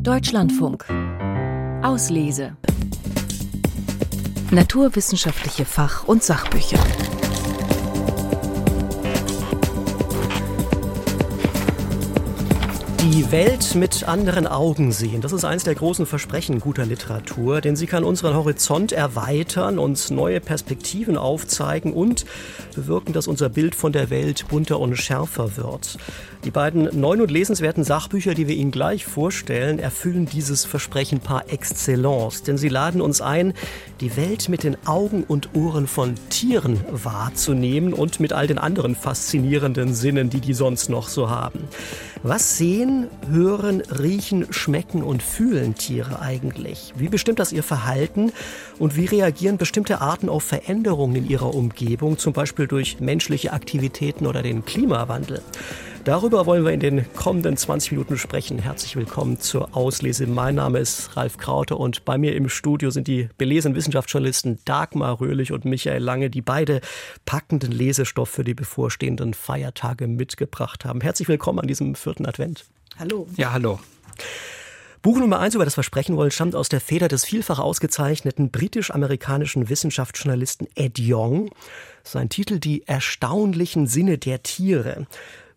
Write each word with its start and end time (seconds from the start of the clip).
Deutschlandfunk. 0.00 0.84
Auslese. 1.82 2.56
Naturwissenschaftliche 4.50 5.64
Fach- 5.64 6.04
und 6.08 6.22
Sachbücher. 6.22 6.78
Die 13.12 13.30
Welt 13.30 13.76
mit 13.76 14.08
anderen 14.08 14.48
Augen 14.48 14.90
sehen, 14.90 15.20
das 15.20 15.32
ist 15.32 15.44
eines 15.44 15.62
der 15.62 15.76
großen 15.76 16.06
Versprechen 16.06 16.58
guter 16.58 16.84
Literatur, 16.84 17.60
denn 17.60 17.76
sie 17.76 17.86
kann 17.86 18.02
unseren 18.02 18.34
Horizont 18.34 18.90
erweitern, 18.90 19.78
uns 19.78 20.10
neue 20.10 20.40
Perspektiven 20.40 21.16
aufzeigen 21.16 21.92
und 21.92 22.26
bewirken, 22.74 23.12
dass 23.12 23.28
unser 23.28 23.48
Bild 23.48 23.76
von 23.76 23.92
der 23.92 24.10
Welt 24.10 24.48
bunter 24.48 24.80
und 24.80 24.96
schärfer 24.96 25.56
wird. 25.56 25.98
Die 26.44 26.50
beiden 26.50 27.00
neuen 27.00 27.20
und 27.20 27.30
lesenswerten 27.30 27.82
Sachbücher, 27.82 28.34
die 28.34 28.46
wir 28.46 28.54
Ihnen 28.54 28.70
gleich 28.70 29.04
vorstellen, 29.04 29.78
erfüllen 29.78 30.26
dieses 30.26 30.64
Versprechen 30.64 31.20
par 31.20 31.50
excellence, 31.50 32.42
denn 32.42 32.58
sie 32.58 32.68
laden 32.68 33.00
uns 33.00 33.20
ein, 33.20 33.52
die 34.00 34.16
Welt 34.16 34.48
mit 34.48 34.62
den 34.62 34.76
Augen 34.86 35.24
und 35.24 35.54
Ohren 35.54 35.86
von 35.86 36.14
Tieren 36.28 36.80
wahrzunehmen 36.90 37.92
und 37.92 38.20
mit 38.20 38.32
all 38.32 38.46
den 38.46 38.58
anderen 38.58 38.94
faszinierenden 38.94 39.94
Sinnen, 39.94 40.30
die 40.30 40.40
die 40.40 40.54
sonst 40.54 40.88
noch 40.88 41.08
so 41.08 41.30
haben. 41.30 41.64
Was 42.22 42.58
sehen, 42.58 42.95
hören, 43.30 43.80
riechen, 43.80 44.52
schmecken 44.52 45.02
und 45.02 45.22
fühlen 45.22 45.74
Tiere 45.74 46.20
eigentlich? 46.20 46.92
Wie 46.96 47.08
bestimmt 47.08 47.38
das 47.38 47.52
ihr 47.52 47.62
Verhalten 47.62 48.32
und 48.78 48.96
wie 48.96 49.06
reagieren 49.06 49.58
bestimmte 49.58 50.00
Arten 50.00 50.28
auf 50.28 50.44
Veränderungen 50.44 51.16
in 51.16 51.28
ihrer 51.28 51.54
Umgebung, 51.54 52.18
zum 52.18 52.32
Beispiel 52.32 52.66
durch 52.66 53.00
menschliche 53.00 53.52
Aktivitäten 53.52 54.26
oder 54.26 54.42
den 54.42 54.64
Klimawandel? 54.64 55.42
Darüber 56.06 56.46
wollen 56.46 56.64
wir 56.64 56.72
in 56.72 56.78
den 56.78 57.04
kommenden 57.14 57.56
20 57.56 57.90
Minuten 57.90 58.16
sprechen. 58.16 58.60
Herzlich 58.60 58.94
willkommen 58.94 59.40
zur 59.40 59.76
Auslese. 59.76 60.28
Mein 60.28 60.54
Name 60.54 60.78
ist 60.78 61.16
Ralf 61.16 61.36
Kraute 61.36 61.74
und 61.74 62.04
bei 62.04 62.16
mir 62.16 62.36
im 62.36 62.48
Studio 62.48 62.90
sind 62.90 63.08
die 63.08 63.28
belesenen 63.38 63.76
Wissenschaftsjournalisten 63.76 64.60
Dagmar 64.64 65.20
Röhlich 65.20 65.50
und 65.50 65.64
Michael 65.64 66.00
Lange, 66.00 66.30
die 66.30 66.42
beide 66.42 66.80
packenden 67.24 67.72
Lesestoff 67.72 68.28
für 68.28 68.44
die 68.44 68.54
bevorstehenden 68.54 69.34
Feiertage 69.34 70.06
mitgebracht 70.06 70.84
haben. 70.84 71.00
Herzlich 71.00 71.26
willkommen 71.26 71.58
an 71.58 71.66
diesem 71.66 71.96
vierten 71.96 72.24
Advent. 72.24 72.66
Hallo. 72.98 73.26
Ja, 73.36 73.52
hallo. 73.52 73.78
Buch 75.02 75.18
Nummer 75.18 75.38
eins, 75.38 75.54
über 75.54 75.66
das 75.66 75.76
wir 75.76 75.82
sprechen 75.84 76.16
wollen, 76.16 76.30
stammt 76.30 76.56
aus 76.56 76.70
der 76.70 76.80
Feder 76.80 77.08
des 77.08 77.24
vielfach 77.24 77.58
ausgezeichneten 77.58 78.50
britisch-amerikanischen 78.50 79.68
Wissenschaftsjournalisten 79.68 80.66
Ed 80.74 80.98
Yong. 80.98 81.50
Sein 82.02 82.30
Titel 82.30 82.58
Die 82.58 82.88
erstaunlichen 82.88 83.86
Sinne 83.86 84.16
der 84.16 84.42
Tiere. 84.42 85.06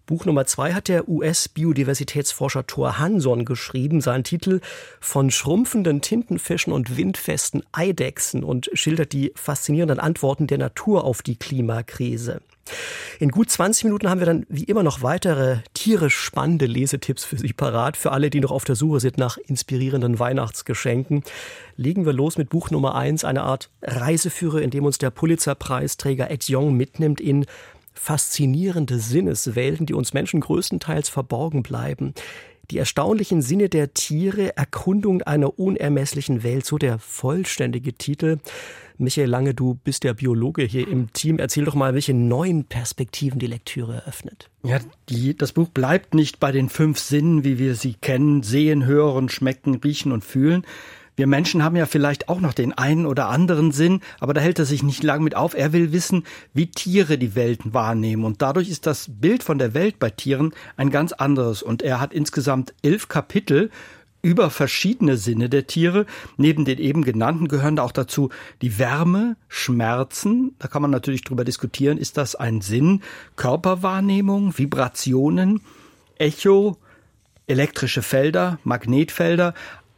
Buch 0.09 0.25
Nummer 0.25 0.47
zwei 0.47 0.73
hat 0.73 0.87
der 0.87 1.07
US-Biodiversitätsforscher 1.07 2.65
Thor 2.65 2.97
Hanson 2.97 3.45
geschrieben. 3.45 4.01
Sein 4.01 4.23
Titel 4.23 4.59
Von 4.99 5.29
schrumpfenden 5.29 6.01
Tintenfischen 6.01 6.73
und 6.73 6.97
windfesten 6.97 7.61
Eidechsen 7.73 8.43
und 8.43 8.71
schildert 8.73 9.13
die 9.13 9.31
faszinierenden 9.35 9.99
Antworten 9.99 10.47
der 10.47 10.57
Natur 10.57 11.03
auf 11.03 11.21
die 11.21 11.35
Klimakrise. 11.35 12.41
In 13.19 13.29
gut 13.29 13.51
20 13.51 13.83
Minuten 13.83 14.09
haben 14.09 14.19
wir 14.19 14.25
dann 14.25 14.47
wie 14.49 14.63
immer 14.63 14.81
noch 14.81 15.03
weitere 15.03 15.57
tierisch 15.75 16.17
spannende 16.17 16.65
Lesetipps 16.65 17.23
für 17.23 17.37
Sie 17.37 17.53
parat. 17.53 17.95
Für 17.95 18.11
alle, 18.11 18.31
die 18.31 18.39
noch 18.39 18.51
auf 18.51 18.63
der 18.63 18.75
Suche 18.75 18.99
sind 19.01 19.19
nach 19.19 19.37
inspirierenden 19.37 20.17
Weihnachtsgeschenken. 20.17 21.23
Legen 21.75 22.07
wir 22.07 22.13
los 22.13 22.39
mit 22.39 22.49
Buch 22.49 22.71
Nummer 22.71 22.95
eins, 22.95 23.23
eine 23.23 23.43
Art 23.43 23.69
Reiseführer, 23.83 24.63
in 24.63 24.71
dem 24.71 24.85
uns 24.85 24.97
der 24.97 25.11
Pulitzerpreisträger 25.11 26.31
Ed 26.31 26.47
Yong 26.49 26.73
mitnimmt 26.75 27.21
in 27.21 27.45
faszinierende 27.99 28.97
Sinneswelten, 28.97 29.85
die 29.85 29.93
uns 29.93 30.13
Menschen 30.13 30.39
größtenteils 30.39 31.09
verborgen 31.09 31.63
bleiben. 31.63 32.13
Die 32.71 32.77
erstaunlichen 32.77 33.41
Sinne 33.41 33.67
der 33.67 33.93
Tiere, 33.93 34.55
Erkundung 34.55 35.21
einer 35.23 35.59
unermesslichen 35.59 36.41
Welt, 36.43 36.65
so 36.65 36.77
der 36.77 36.97
vollständige 36.97 37.93
Titel. 37.93 38.37
Michael 38.97 39.29
Lange, 39.29 39.53
du 39.53 39.75
bist 39.83 40.03
der 40.03 40.13
Biologe 40.13 40.63
hier 40.63 40.87
im 40.87 41.11
Team. 41.11 41.39
Erzähl 41.39 41.65
doch 41.65 41.75
mal, 41.75 41.93
welche 41.93 42.13
neuen 42.13 42.65
Perspektiven 42.65 43.39
die 43.39 43.47
Lektüre 43.47 43.95
eröffnet. 43.95 44.49
Ja, 44.63 44.79
die, 45.09 45.35
das 45.35 45.51
Buch 45.51 45.69
bleibt 45.69 46.13
nicht 46.13 46.39
bei 46.39 46.51
den 46.51 46.69
fünf 46.69 46.99
Sinnen, 46.99 47.43
wie 47.43 47.59
wir 47.59 47.75
sie 47.75 47.95
kennen, 47.95 48.43
sehen, 48.43 48.85
hören, 48.85 49.29
schmecken, 49.29 49.75
riechen 49.75 50.11
und 50.11 50.23
fühlen, 50.23 50.63
wir 51.19 51.27
Menschen 51.27 51.65
haben 51.65 51.75
ja 51.75 51.85
vielleicht 51.85 52.29
auch 52.29 52.39
noch 52.39 52.53
den 52.53 52.71
einen 52.71 53.05
oder 53.05 53.27
anderen 53.27 53.73
Sinn, 53.73 53.99
aber 54.21 54.33
da 54.33 54.39
hält 54.39 54.57
er 54.57 54.63
sich 54.63 54.83
nicht 54.83 55.03
lang 55.03 55.21
mit 55.21 55.35
auf. 55.35 55.53
Er 55.53 55.73
will 55.73 55.91
wissen, 55.91 56.23
wie 56.53 56.67
Tiere 56.67 57.17
die 57.17 57.35
Welt 57.35 57.59
wahrnehmen. 57.73 58.23
Und 58.23 58.41
dadurch 58.41 58.69
ist 58.69 58.85
das 58.85 59.07
Bild 59.09 59.43
von 59.43 59.57
der 59.57 59.73
Welt 59.73 59.99
bei 59.99 60.11
Tieren 60.11 60.53
ein 60.77 60.91
ganz 60.91 61.11
anderes. 61.11 61.61
Und 61.61 61.81
er 61.81 61.99
hat 61.99 62.13
insgesamt 62.13 62.73
elf 62.83 63.09
Kapitel 63.09 63.69
über 64.21 64.49
verschiedene 64.49 65.17
Sinne 65.17 65.49
der 65.49 65.67
Tiere. 65.67 66.05
Neben 66.37 66.63
den 66.63 66.77
eben 66.77 67.03
genannten 67.03 67.49
gehören 67.49 67.75
da 67.75 67.83
auch 67.83 67.91
dazu 67.91 68.29
die 68.61 68.79
Wärme, 68.79 69.35
Schmerzen. 69.49 70.55
Da 70.57 70.69
kann 70.69 70.81
man 70.81 70.91
natürlich 70.91 71.25
drüber 71.25 71.43
diskutieren, 71.43 71.97
ist 71.97 72.15
das 72.15 72.35
ein 72.35 72.61
Sinn? 72.61 73.01
Körperwahrnehmung, 73.35 74.57
Vibrationen, 74.57 75.59
Echo, 76.17 76.77
elektrische 77.49 78.03
Felder, 78.03 78.59
Magnetfelder, 78.63 79.53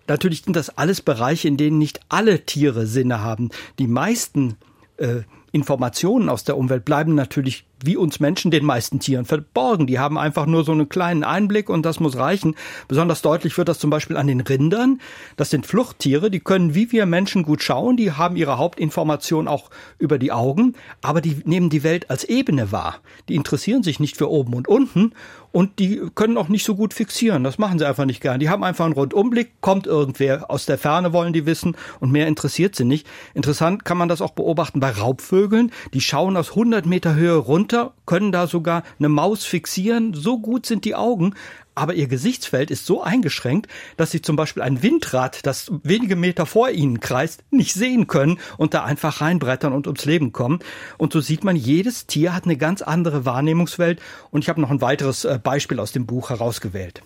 Natürlich 0.07 0.43
sind 0.43 0.55
das 0.55 0.77
alles 0.77 1.01
Bereiche, 1.01 1.47
in 1.47 1.57
denen 1.57 1.77
nicht 1.77 1.99
alle 2.09 2.45
Tiere 2.45 2.85
Sinne 2.85 3.21
haben. 3.21 3.49
Die 3.79 3.87
meisten 3.87 4.57
äh, 4.97 5.21
Informationen 5.51 6.29
aus 6.29 6.43
der 6.43 6.57
Umwelt 6.57 6.85
bleiben 6.85 7.15
natürlich 7.15 7.65
wie 7.85 7.97
uns 7.97 8.19
Menschen 8.19 8.51
den 8.51 8.65
meisten 8.65 8.99
Tieren 8.99 9.25
verborgen. 9.25 9.87
Die 9.87 9.99
haben 9.99 10.17
einfach 10.17 10.45
nur 10.45 10.63
so 10.63 10.71
einen 10.71 10.89
kleinen 10.89 11.23
Einblick 11.23 11.69
und 11.69 11.85
das 11.85 11.99
muss 11.99 12.17
reichen. 12.17 12.55
Besonders 12.87 13.21
deutlich 13.21 13.57
wird 13.57 13.69
das 13.69 13.79
zum 13.79 13.89
Beispiel 13.89 14.17
an 14.17 14.27
den 14.27 14.41
Rindern. 14.41 14.99
Das 15.37 15.49
sind 15.49 15.65
Fluchttiere, 15.65 16.31
die 16.31 16.39
können 16.39 16.75
wie 16.75 16.91
wir 16.91 17.05
Menschen 17.05 17.43
gut 17.43 17.63
schauen, 17.63 17.97
die 17.97 18.11
haben 18.11 18.35
ihre 18.35 18.57
Hauptinformation 18.57 19.47
auch 19.47 19.69
über 19.97 20.17
die 20.17 20.31
Augen, 20.31 20.73
aber 21.01 21.21
die 21.21 21.41
nehmen 21.45 21.69
die 21.69 21.83
Welt 21.83 22.09
als 22.09 22.23
Ebene 22.23 22.71
wahr. 22.71 22.99
Die 23.29 23.35
interessieren 23.35 23.83
sich 23.83 23.99
nicht 23.99 24.17
für 24.17 24.29
oben 24.29 24.53
und 24.53 24.67
unten 24.67 25.13
und 25.51 25.79
die 25.79 26.01
können 26.15 26.37
auch 26.37 26.47
nicht 26.47 26.63
so 26.63 26.75
gut 26.75 26.93
fixieren. 26.93 27.43
Das 27.43 27.57
machen 27.57 27.77
sie 27.77 27.87
einfach 27.87 28.05
nicht 28.05 28.21
gern. 28.21 28.39
Die 28.39 28.49
haben 28.49 28.63
einfach 28.63 28.85
einen 28.85 28.93
Rundumblick, 28.93 29.61
kommt 29.61 29.85
irgendwer 29.85 30.49
aus 30.49 30.65
der 30.65 30.77
Ferne, 30.77 31.13
wollen 31.13 31.33
die 31.33 31.45
wissen 31.45 31.75
und 31.99 32.11
mehr 32.11 32.27
interessiert 32.27 32.75
sie 32.75 32.85
nicht. 32.85 33.07
Interessant 33.33 33.83
kann 33.83 33.97
man 33.97 34.07
das 34.07 34.21
auch 34.21 34.31
beobachten 34.31 34.79
bei 34.79 34.91
Raubvögeln. 34.91 35.71
Die 35.93 36.01
schauen 36.01 36.37
aus 36.37 36.51
100 36.51 36.85
Meter 36.85 37.15
Höhe 37.15 37.35
runter, 37.35 37.70
können 38.05 38.31
da 38.31 38.47
sogar 38.47 38.83
eine 38.99 39.09
Maus 39.09 39.45
fixieren. 39.45 40.13
So 40.13 40.39
gut 40.39 40.65
sind 40.65 40.85
die 40.85 40.95
Augen 40.95 41.35
aber 41.73 41.93
ihr 41.93 42.07
Gesichtsfeld 42.07 42.69
ist 42.69 42.85
so 42.85 43.01
eingeschränkt, 43.01 43.67
dass 43.97 44.11
sie 44.11 44.21
zum 44.21 44.35
Beispiel 44.35 44.61
ein 44.61 44.83
Windrad, 44.83 45.45
das 45.45 45.71
wenige 45.83 46.15
Meter 46.15 46.45
vor 46.45 46.69
ihnen 46.69 46.99
kreist, 46.99 47.43
nicht 47.49 47.73
sehen 47.73 48.07
können 48.07 48.39
und 48.57 48.73
da 48.73 48.83
einfach 48.83 49.21
reinbrettern 49.21 49.73
und 49.73 49.87
ums 49.87 50.05
Leben 50.05 50.31
kommen. 50.31 50.59
Und 50.97 51.13
so 51.13 51.21
sieht 51.21 51.43
man, 51.43 51.55
jedes 51.55 52.07
Tier 52.07 52.35
hat 52.35 52.43
eine 52.43 52.57
ganz 52.57 52.81
andere 52.81 53.25
Wahrnehmungswelt. 53.25 54.01
Und 54.31 54.43
ich 54.43 54.49
habe 54.49 54.61
noch 54.61 54.69
ein 54.69 54.81
weiteres 54.81 55.23
äh, 55.25 55.39
Beispiel 55.41 55.79
aus 55.79 55.91
dem 55.91 56.05
Buch 56.05 56.29
herausgewählt. 56.29 57.03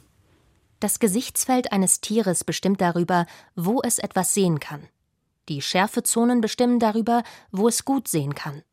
Das 0.79 0.99
Gesichtsfeld 0.99 1.71
eines 1.71 2.01
Tieres 2.01 2.43
bestimmt 2.43 2.81
darüber, 2.81 3.27
wo 3.55 3.81
es 3.81 3.99
etwas 3.99 4.33
sehen 4.33 4.59
kann. 4.59 4.81
Die 5.47 5.61
Schärfezonen 5.61 6.41
bestimmen 6.41 6.79
darüber, 6.79 7.23
wo 7.51 7.67
es 7.67 7.85
gut 7.85 8.07
sehen 8.07 8.33
kann. 8.33 8.63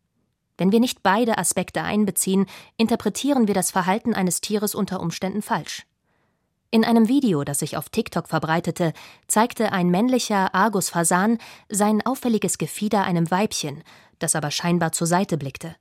Wenn 0.58 0.72
wir 0.72 0.80
nicht 0.80 1.02
beide 1.02 1.38
Aspekte 1.38 1.82
einbeziehen, 1.82 2.46
interpretieren 2.76 3.48
wir 3.48 3.54
das 3.54 3.70
Verhalten 3.70 4.14
eines 4.14 4.40
Tieres 4.40 4.74
unter 4.74 5.00
Umständen 5.00 5.42
falsch. 5.42 5.86
In 6.70 6.84
einem 6.84 7.08
Video, 7.08 7.44
das 7.44 7.58
sich 7.58 7.76
auf 7.76 7.90
TikTok 7.90 8.28
verbreitete, 8.28 8.94
zeigte 9.28 9.72
ein 9.72 9.90
männlicher 9.90 10.54
Argus-Fasan 10.54 11.38
sein 11.68 12.04
auffälliges 12.04 12.56
Gefieder 12.56 13.04
einem 13.04 13.30
Weibchen, 13.30 13.82
das 14.18 14.34
aber 14.34 14.50
scheinbar 14.50 14.92
zur 14.92 15.06
Seite 15.06 15.36
blickte. 15.36 15.76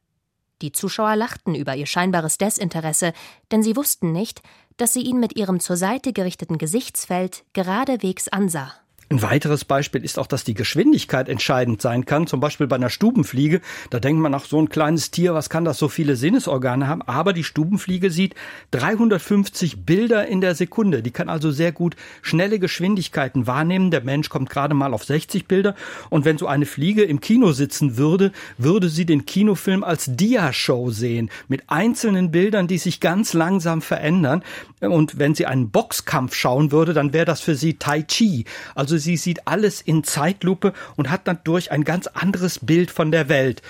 Die 0.61 0.73
Zuschauer 0.73 1.15
lachten 1.15 1.55
über 1.55 1.75
ihr 1.75 1.85
scheinbares 1.85 2.37
Desinteresse, 2.37 3.13
denn 3.51 3.63
sie 3.63 3.75
wussten 3.75 4.11
nicht, 4.11 4.41
dass 4.77 4.93
sie 4.93 5.01
ihn 5.01 5.19
mit 5.19 5.37
ihrem 5.37 5.59
zur 5.59 5.77
Seite 5.77 6.13
gerichteten 6.13 6.57
Gesichtsfeld 6.57 7.45
geradewegs 7.53 8.27
ansah. 8.27 8.73
Ein 9.11 9.21
weiteres 9.21 9.65
Beispiel 9.65 10.05
ist 10.05 10.17
auch, 10.17 10.25
dass 10.25 10.45
die 10.45 10.53
Geschwindigkeit 10.53 11.27
entscheidend 11.27 11.81
sein 11.81 12.05
kann. 12.05 12.27
Zum 12.27 12.39
Beispiel 12.39 12.67
bei 12.67 12.77
einer 12.77 12.89
Stubenfliege. 12.89 13.59
Da 13.89 13.99
denkt 13.99 14.21
man, 14.21 14.33
ach, 14.33 14.45
so 14.45 14.57
ein 14.57 14.69
kleines 14.69 15.11
Tier, 15.11 15.33
was 15.33 15.49
kann 15.49 15.65
das 15.65 15.77
so 15.79 15.89
viele 15.89 16.15
Sinnesorgane 16.15 16.87
haben? 16.87 17.01
Aber 17.01 17.33
die 17.33 17.43
Stubenfliege 17.43 18.09
sieht 18.09 18.35
350 18.71 19.85
Bilder 19.85 20.27
in 20.27 20.39
der 20.39 20.55
Sekunde. 20.55 21.03
Die 21.03 21.11
kann 21.11 21.27
also 21.27 21.51
sehr 21.51 21.73
gut 21.73 21.97
schnelle 22.21 22.57
Geschwindigkeiten 22.57 23.47
wahrnehmen. 23.47 23.91
Der 23.91 23.99
Mensch 23.99 24.29
kommt 24.29 24.49
gerade 24.49 24.75
mal 24.75 24.93
auf 24.93 25.03
60 25.03 25.45
Bilder. 25.45 25.75
Und 26.09 26.23
wenn 26.23 26.37
so 26.37 26.47
eine 26.47 26.65
Fliege 26.65 27.03
im 27.03 27.19
Kino 27.19 27.51
sitzen 27.51 27.97
würde, 27.97 28.31
würde 28.57 28.87
sie 28.87 29.05
den 29.05 29.25
Kinofilm 29.25 29.83
als 29.83 30.05
Dia-Show 30.07 30.89
sehen. 30.89 31.29
Mit 31.49 31.63
einzelnen 31.69 32.31
Bildern, 32.31 32.69
die 32.69 32.77
sich 32.77 33.01
ganz 33.01 33.33
langsam 33.33 33.81
verändern. 33.81 34.41
Und 34.79 35.19
wenn 35.19 35.35
sie 35.35 35.47
einen 35.47 35.69
Boxkampf 35.69 36.33
schauen 36.33 36.71
würde, 36.71 36.93
dann 36.93 37.11
wäre 37.11 37.25
das 37.25 37.41
für 37.41 37.55
sie 37.55 37.73
Tai 37.73 38.03
Chi. 38.03 38.45
Also 38.73 39.00
sie 39.01 39.17
sieht 39.17 39.47
alles 39.47 39.81
in 39.81 40.05
Zeitlupe 40.05 40.71
und 40.95 41.09
hat 41.09 41.21
dadurch 41.25 41.71
ein 41.71 41.83
ganz 41.83 42.07
anderes 42.07 42.59
Bild 42.59 42.91
von 42.91 43.11
der 43.11 43.27
Welt. 43.27 43.61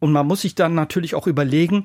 Und 0.00 0.10
man 0.12 0.26
muss 0.26 0.40
sich 0.40 0.56
dann 0.56 0.74
natürlich 0.74 1.14
auch 1.14 1.28
überlegen, 1.28 1.84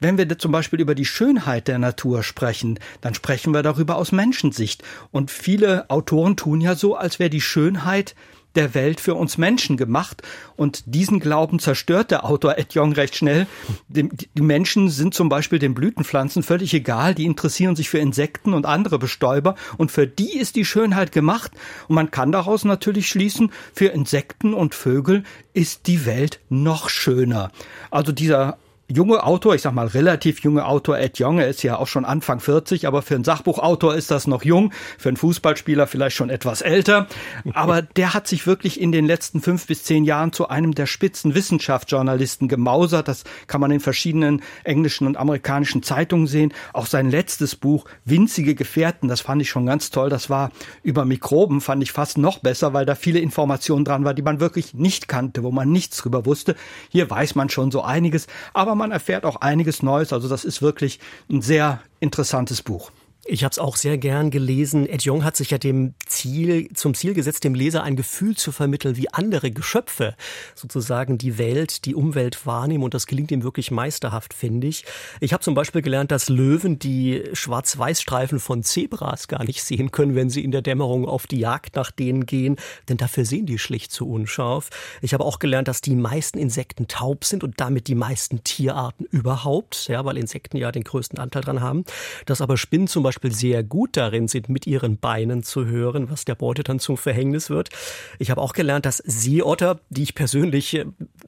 wenn 0.00 0.18
wir 0.18 0.38
zum 0.38 0.52
Beispiel 0.52 0.80
über 0.80 0.94
die 0.94 1.06
Schönheit 1.06 1.68
der 1.68 1.78
Natur 1.78 2.22
sprechen, 2.22 2.78
dann 3.00 3.14
sprechen 3.14 3.52
wir 3.52 3.62
darüber 3.62 3.96
aus 3.96 4.12
Menschensicht. 4.12 4.82
Und 5.10 5.30
viele 5.30 5.88
Autoren 5.90 6.36
tun 6.36 6.60
ja 6.60 6.74
so, 6.74 6.96
als 6.96 7.18
wäre 7.18 7.30
die 7.30 7.40
Schönheit 7.40 8.14
der 8.56 8.74
Welt 8.74 9.00
für 9.00 9.14
uns 9.14 9.38
Menschen 9.38 9.76
gemacht. 9.76 10.22
Und 10.56 10.82
diesen 10.86 11.20
Glauben 11.20 11.58
zerstört 11.58 12.10
der 12.10 12.24
Autor 12.24 12.58
Ed 12.58 12.74
Jong 12.74 12.92
recht 12.92 13.16
schnell. 13.16 13.46
Die, 13.88 14.08
Menschen 14.40 14.88
sind 14.88 15.14
zum 15.14 15.28
Beispiel 15.28 15.58
den 15.58 15.74
Blütenpflanzen 15.74 16.42
völlig 16.42 16.72
egal. 16.74 17.14
Die 17.14 17.24
interessieren 17.24 17.76
sich 17.76 17.88
für 17.88 17.98
Insekten 17.98 18.54
und 18.54 18.66
andere 18.66 18.98
Bestäuber. 18.98 19.54
Und 19.76 19.90
für 19.90 20.06
die 20.06 20.36
ist 20.36 20.56
die 20.56 20.64
Schönheit 20.64 21.12
gemacht. 21.12 21.52
Und 21.88 21.94
man 21.94 22.10
kann 22.10 22.32
daraus 22.32 22.64
natürlich 22.64 23.08
schließen, 23.08 23.52
für 23.72 23.88
Insekten 23.88 24.54
und 24.54 24.74
Vögel 24.74 25.24
ist 25.52 25.86
die 25.86 26.06
Welt 26.06 26.40
noch 26.48 26.88
schöner. 26.88 27.50
Also 27.90 28.12
dieser 28.12 28.58
junge 28.88 29.24
Autor, 29.24 29.54
ich 29.54 29.62
sag 29.62 29.72
mal 29.72 29.88
relativ 29.88 30.40
junge 30.40 30.64
Autor 30.64 30.98
Ed 30.98 31.20
Young, 31.20 31.38
er 31.38 31.48
ist 31.48 31.62
ja 31.62 31.76
auch 31.76 31.88
schon 31.88 32.04
Anfang 32.04 32.38
40, 32.38 32.86
aber 32.86 33.02
für 33.02 33.16
einen 33.16 33.24
Sachbuchautor 33.24 33.94
ist 33.94 34.10
das 34.10 34.26
noch 34.26 34.44
jung, 34.44 34.72
für 34.98 35.08
einen 35.08 35.16
Fußballspieler 35.16 35.86
vielleicht 35.86 36.16
schon 36.16 36.30
etwas 36.30 36.60
älter. 36.60 37.06
Aber 37.52 37.82
der 37.96 38.14
hat 38.14 38.28
sich 38.28 38.46
wirklich 38.46 38.80
in 38.80 38.92
den 38.92 39.06
letzten 39.06 39.40
fünf 39.40 39.66
bis 39.66 39.82
zehn 39.82 40.04
Jahren 40.04 40.32
zu 40.32 40.48
einem 40.48 40.74
der 40.74 40.86
spitzen 40.86 41.34
Wissenschaftsjournalisten 41.34 42.46
gemausert. 42.48 43.08
Das 43.08 43.24
kann 43.48 43.60
man 43.60 43.70
in 43.72 43.80
verschiedenen 43.80 44.42
englischen 44.62 45.06
und 45.06 45.16
amerikanischen 45.16 45.82
Zeitungen 45.82 46.26
sehen. 46.26 46.52
Auch 46.72 46.86
sein 46.86 47.10
letztes 47.10 47.56
Buch, 47.56 47.86
Winzige 48.04 48.54
Gefährten, 48.54 49.08
das 49.08 49.20
fand 49.20 49.42
ich 49.42 49.50
schon 49.50 49.66
ganz 49.66 49.90
toll. 49.90 50.10
Das 50.10 50.30
war 50.30 50.52
über 50.82 51.04
Mikroben, 51.04 51.60
fand 51.60 51.82
ich 51.82 51.90
fast 51.90 52.18
noch 52.18 52.38
besser, 52.38 52.72
weil 52.72 52.86
da 52.86 52.94
viele 52.94 53.18
Informationen 53.18 53.84
dran 53.84 54.04
war, 54.04 54.14
die 54.14 54.22
man 54.22 54.38
wirklich 54.38 54.74
nicht 54.74 55.08
kannte, 55.08 55.42
wo 55.42 55.50
man 55.50 55.70
nichts 55.70 55.96
drüber 55.96 56.24
wusste. 56.24 56.54
Hier 56.90 57.10
weiß 57.10 57.34
man 57.34 57.48
schon 57.48 57.70
so 57.72 57.82
einiges, 57.82 58.28
aber 58.54 58.75
man 58.76 58.92
erfährt 58.92 59.24
auch 59.24 59.36
einiges 59.36 59.82
Neues. 59.82 60.12
Also 60.12 60.28
das 60.28 60.44
ist 60.44 60.62
wirklich 60.62 61.00
ein 61.30 61.42
sehr 61.42 61.80
interessantes 62.00 62.62
Buch. 62.62 62.90
Ich 63.28 63.42
habe 63.42 63.50
es 63.50 63.58
auch 63.58 63.74
sehr 63.74 63.98
gern 63.98 64.30
gelesen. 64.30 64.88
Ed 64.88 65.02
Jong 65.02 65.24
hat 65.24 65.36
sich 65.36 65.50
ja 65.50 65.58
dem 65.58 65.94
Ziel, 66.06 66.68
zum 66.74 66.94
Ziel 66.94 67.12
gesetzt, 67.12 67.42
dem 67.42 67.56
Leser 67.56 67.82
ein 67.82 67.96
Gefühl 67.96 68.36
zu 68.36 68.52
vermitteln, 68.52 68.96
wie 68.96 69.12
andere 69.12 69.50
Geschöpfe 69.50 70.14
sozusagen 70.54 71.18
die 71.18 71.36
Welt, 71.36 71.86
die 71.86 71.96
Umwelt 71.96 72.46
wahrnehmen. 72.46 72.84
Und 72.84 72.94
das 72.94 73.06
gelingt 73.06 73.32
ihm 73.32 73.42
wirklich 73.42 73.72
meisterhaft, 73.72 74.32
finde 74.32 74.68
ich. 74.68 74.84
Ich 75.18 75.32
habe 75.32 75.42
zum 75.42 75.54
Beispiel 75.54 75.82
gelernt, 75.82 76.12
dass 76.12 76.28
Löwen 76.28 76.78
die 76.78 77.24
Schwarz-Weiß-Streifen 77.32 78.38
von 78.38 78.62
Zebras 78.62 79.26
gar 79.26 79.42
nicht 79.42 79.64
sehen 79.64 79.90
können, 79.90 80.14
wenn 80.14 80.30
sie 80.30 80.44
in 80.44 80.52
der 80.52 80.62
Dämmerung 80.62 81.04
auf 81.04 81.26
die 81.26 81.40
Jagd 81.40 81.74
nach 81.74 81.90
denen 81.90 82.26
gehen. 82.26 82.56
Denn 82.88 82.96
dafür 82.96 83.24
sehen 83.24 83.46
die 83.46 83.58
schlicht 83.58 83.90
zu 83.90 84.08
unscharf. 84.08 84.70
Ich 85.02 85.14
habe 85.14 85.24
auch 85.24 85.40
gelernt, 85.40 85.66
dass 85.66 85.80
die 85.80 85.96
meisten 85.96 86.38
Insekten 86.38 86.86
taub 86.86 87.24
sind 87.24 87.42
und 87.42 87.60
damit 87.60 87.88
die 87.88 87.96
meisten 87.96 88.44
Tierarten 88.44 89.04
überhaupt. 89.06 89.88
Ja, 89.88 90.04
weil 90.04 90.16
Insekten 90.16 90.58
ja 90.58 90.70
den 90.70 90.84
größten 90.84 91.18
Anteil 91.18 91.42
dran 91.42 91.60
haben. 91.60 91.84
Dass 92.24 92.40
aber 92.40 92.56
Spinnen 92.56 92.86
zum 92.86 93.02
Beispiel 93.02 93.15
Beispiel 93.16 93.32
sehr 93.32 93.62
gut 93.62 93.96
darin 93.96 94.28
sind, 94.28 94.48
mit 94.48 94.66
ihren 94.66 94.98
Beinen 94.98 95.42
zu 95.42 95.66
hören, 95.66 96.10
was 96.10 96.24
der 96.24 96.34
Beute 96.34 96.62
dann 96.62 96.78
zum 96.78 96.96
Verhängnis 96.96 97.50
wird. 97.50 97.70
Ich 98.18 98.30
habe 98.30 98.42
auch 98.42 98.52
gelernt, 98.52 98.84
dass 98.84 98.98
Seeotter, 98.98 99.80
die 99.88 100.02
ich 100.02 100.14
persönlich 100.14 100.74
äh, 100.74 100.84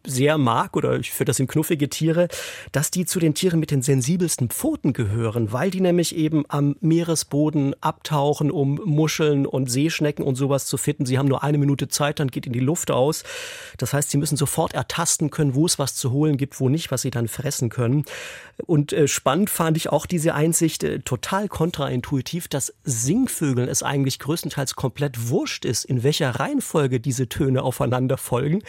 sehr 0.07 0.39
mag 0.39 0.77
oder 0.77 0.99
ich 0.99 1.11
finde 1.11 1.31
das 1.31 1.39
sind 1.39 1.51
knuffige 1.51 1.89
Tiere, 1.89 2.29
dass 2.73 2.91
die 2.91 3.07
zu 3.07 3.21
den 3.21 3.35
Tieren 3.35 3.61
mit 3.61 3.71
den 3.71 3.83
sensibelsten 3.83 4.51
Pfoten 4.51 4.93
gehören, 4.93 5.53
weil 5.53 5.71
die 5.71 5.81
nämlich 5.81 6.15
eben 6.15 6.45
am 6.49 6.77
Meeresboden 6.81 7.75
abtauchen, 7.81 8.51
um 8.51 8.81
Muscheln 8.85 9.47
und 9.47 9.71
Seeschnecken 9.71 10.25
und 10.25 10.37
sowas 10.37 10.67
zu 10.67 10.77
finden. 10.77 11.07
Sie 11.07 11.19
haben 11.19 11.29
nur 11.29 11.43
eine 11.43 11.59
Minute 11.59 11.89
Zeit, 11.89 12.21
dann 12.21 12.29
geht 12.29 12.47
in 12.47 12.53
die 12.53 12.61
Luft 12.61 12.91
aus. 12.91 13.25
Das 13.79 13.93
heißt, 13.93 14.11
sie 14.11 14.19
müssen 14.19 14.37
sofort 14.37 14.75
ertasten 14.75 15.31
können, 15.31 15.55
wo 15.55 15.67
es 15.67 15.79
was 15.79 15.95
zu 15.95 16.13
holen 16.13 16.37
gibt, 16.37 16.61
wo 16.61 16.69
nicht, 16.69 16.91
was 16.91 17.03
sie 17.03 17.11
dann 17.11 17.29
fressen 17.29 17.71
können. 17.71 18.05
Und 18.67 18.93
äh, 18.93 19.09
spannend 19.09 19.51
fand 19.51 19.77
ich 19.77 19.91
auch 19.91 20.07
diese 20.07 20.35
Einsicht, 20.35 20.83
äh, 20.85 21.01
total 21.01 21.49
kontra 21.49 21.78
kontraintuitiv, 21.79 22.49
dass 22.49 22.75
Singvögeln 22.83 23.69
es 23.69 23.85
eigentlich 23.85 24.19
größtenteils 24.19 24.75
komplett 24.75 25.29
wurscht 25.29 25.65
ist, 25.65 25.85
in 25.85 26.03
welcher 26.03 26.31
Reihenfolge 26.31 26.99
diese 26.99 27.29
Töne 27.29 27.63
aufeinander 27.63 28.19
folgen. 28.19 28.63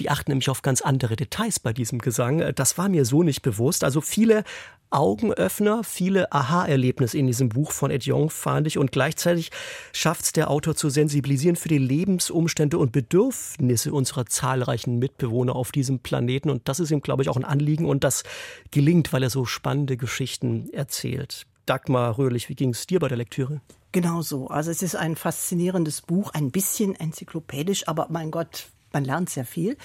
Die 0.00 0.10
achten 0.10 0.32
nämlich 0.32 0.50
auf 0.50 0.62
ganz 0.62 0.80
andere 0.80 1.14
Details 1.14 1.60
bei 1.60 1.72
diesem 1.72 2.00
Gesang. 2.00 2.52
Das 2.56 2.78
war 2.78 2.88
mir 2.88 3.04
so 3.04 3.22
nicht 3.22 3.42
bewusst. 3.42 3.84
Also 3.84 4.00
viele 4.00 4.42
Augenöffner, 4.90 5.84
viele 5.84 6.32
Aha-Erlebnisse 6.32 7.16
in 7.16 7.28
diesem 7.28 7.48
Buch 7.48 7.70
von 7.70 7.92
Ed 7.92 8.04
Jong 8.04 8.28
fand 8.28 8.66
ich 8.66 8.76
und 8.76 8.90
gleichzeitig 8.90 9.52
schafft 9.92 10.22
es 10.22 10.32
der 10.32 10.50
Autor 10.50 10.74
zu 10.74 10.90
sensibilisieren 10.90 11.54
für 11.54 11.68
die 11.68 11.78
Lebensumstände 11.78 12.76
und 12.76 12.90
Bedürfnisse 12.90 13.92
unserer 13.92 14.26
zahlreichen 14.26 14.98
Mitbewohner 14.98 15.54
auf 15.54 15.70
diesem 15.70 16.00
Planeten 16.00 16.50
und 16.50 16.68
das 16.68 16.80
ist 16.80 16.90
ihm, 16.90 17.00
glaube 17.02 17.22
ich, 17.22 17.28
auch 17.28 17.36
ein 17.36 17.44
Anliegen 17.44 17.86
und 17.86 18.02
das 18.02 18.24
gelingt, 18.72 19.12
weil 19.12 19.22
er 19.22 19.30
so 19.30 19.44
spannende 19.44 19.96
Geschichten 19.96 20.68
erzählt. 20.72 21.46
Dagmar 21.66 22.18
Röhrlich, 22.18 22.48
wie 22.48 22.54
ging 22.54 22.70
es 22.70 22.86
dir 22.86 22.98
bei 22.98 23.08
der 23.08 23.16
Lektüre? 23.16 23.60
Genau 23.92 24.22
so. 24.22 24.48
Also 24.48 24.70
es 24.70 24.82
ist 24.82 24.96
ein 24.96 25.16
faszinierendes 25.16 26.02
Buch, 26.02 26.30
ein 26.32 26.50
bisschen 26.50 26.94
enzyklopädisch, 26.94 27.88
aber 27.88 28.06
mein 28.10 28.30
Gott, 28.30 28.68
man 28.92 29.04
lernt 29.04 29.30
sehr 29.30 29.44
viel. 29.44 29.76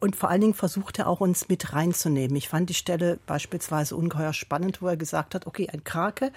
Und 0.00 0.16
vor 0.16 0.30
allen 0.30 0.40
Dingen 0.40 0.54
versucht 0.54 0.98
er 0.98 1.06
auch 1.06 1.20
uns 1.20 1.48
mit 1.48 1.72
reinzunehmen. 1.72 2.36
Ich 2.36 2.48
fand 2.48 2.68
die 2.68 2.74
Stelle 2.74 3.20
beispielsweise 3.26 3.94
ungeheuer 3.94 4.32
spannend, 4.32 4.82
wo 4.82 4.88
er 4.88 4.96
gesagt 4.96 5.34
hat, 5.36 5.46
okay, 5.46 5.68
ein 5.72 5.84
Krake, 5.84 6.32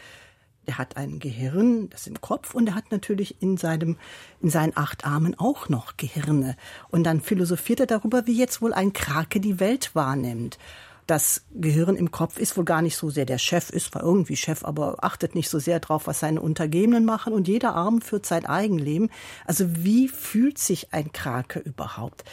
der 0.67 0.77
hat 0.77 0.97
ein 0.97 1.19
Gehirn, 1.19 1.89
das 1.89 2.05
im 2.05 2.21
Kopf, 2.21 2.53
und 2.53 2.67
er 2.67 2.75
hat 2.75 2.91
natürlich 2.91 3.41
in 3.41 3.57
seinem, 3.57 3.97
in 4.39 4.49
seinen 4.51 4.77
acht 4.77 5.05
Armen 5.05 5.37
auch 5.37 5.67
noch 5.67 5.97
Gehirne. 5.97 6.55
Und 6.89 7.03
dann 7.05 7.21
philosophiert 7.21 7.79
er 7.79 7.87
darüber, 7.87 8.27
wie 8.27 8.37
jetzt 8.37 8.61
wohl 8.61 8.73
ein 8.73 8.93
Krake 8.93 9.39
die 9.39 9.59
Welt 9.59 9.95
wahrnimmt 9.95 10.59
das 11.07 11.45
Gehirn 11.53 11.95
im 11.95 12.11
Kopf 12.11 12.37
ist 12.37 12.57
wohl 12.57 12.65
gar 12.65 12.81
nicht 12.81 12.97
so 12.97 13.09
sehr 13.09 13.25
der 13.25 13.37
Chef, 13.37 13.69
ist 13.69 13.91
zwar 13.91 14.03
irgendwie 14.03 14.35
Chef, 14.35 14.63
aber 14.63 15.03
achtet 15.03 15.35
nicht 15.35 15.49
so 15.49 15.59
sehr 15.59 15.79
drauf, 15.79 16.07
was 16.07 16.19
seine 16.19 16.41
Untergebenen 16.41 17.05
machen 17.05 17.33
und 17.33 17.47
jeder 17.47 17.75
Arm 17.75 18.01
führt 18.01 18.25
sein 18.25 18.45
Eigenleben. 18.45 19.09
Also 19.45 19.83
wie 19.83 20.07
fühlt 20.07 20.57
sich 20.57 20.93
ein 20.93 21.11
Krake 21.11 21.59
überhaupt? 21.59 22.23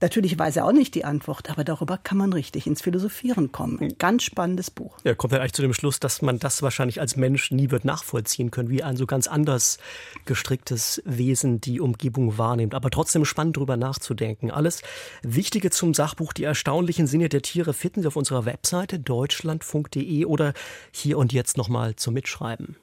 Natürlich 0.00 0.38
weiß 0.38 0.56
er 0.56 0.64
auch 0.64 0.72
nicht 0.72 0.94
die 0.94 1.04
Antwort, 1.04 1.50
aber 1.50 1.64
darüber 1.64 1.98
kann 1.98 2.18
man 2.18 2.32
richtig 2.32 2.68
ins 2.68 2.82
Philosophieren 2.82 3.50
kommen. 3.50 3.80
Ein 3.80 3.98
ganz 3.98 4.22
spannendes 4.22 4.70
Buch. 4.70 4.96
Ja, 5.02 5.14
kommt 5.14 5.32
er 5.32 5.40
eigentlich 5.40 5.54
zu 5.54 5.62
dem 5.62 5.74
Schluss, 5.74 5.98
dass 5.98 6.22
man 6.22 6.38
das 6.38 6.62
wahrscheinlich 6.62 7.00
als 7.00 7.16
Mensch 7.16 7.50
nie 7.50 7.72
wird 7.72 7.84
nachvollziehen 7.84 8.52
können, 8.52 8.70
wie 8.70 8.84
ein 8.84 8.96
so 8.96 9.06
ganz 9.06 9.26
anders 9.26 9.78
gestricktes 10.24 11.02
Wesen 11.04 11.60
die 11.60 11.80
Umgebung 11.80 12.38
wahrnimmt. 12.38 12.76
Aber 12.76 12.90
trotzdem 12.90 13.24
spannend 13.24 13.56
darüber 13.56 13.76
nachzudenken. 13.76 14.52
Alles 14.52 14.82
Wichtige 15.22 15.70
zum 15.70 15.94
Sachbuch, 15.94 16.32
die 16.32 16.44
erstaunlichen 16.44 17.08
Sinne 17.08 17.28
der 17.28 17.42
Tiere 17.42 17.72
finden 17.72 18.02
Sie 18.02 18.06
auf 18.06 18.16
unserer 18.16 18.44
Webseite 18.44 19.00
deutschlandfunk.de 19.00 20.26
oder 20.26 20.52
hier 20.92 21.18
und 21.18 21.32
jetzt 21.32 21.56
nochmal 21.56 21.96
zum 21.96 22.14
Mitschreiben. 22.14 22.76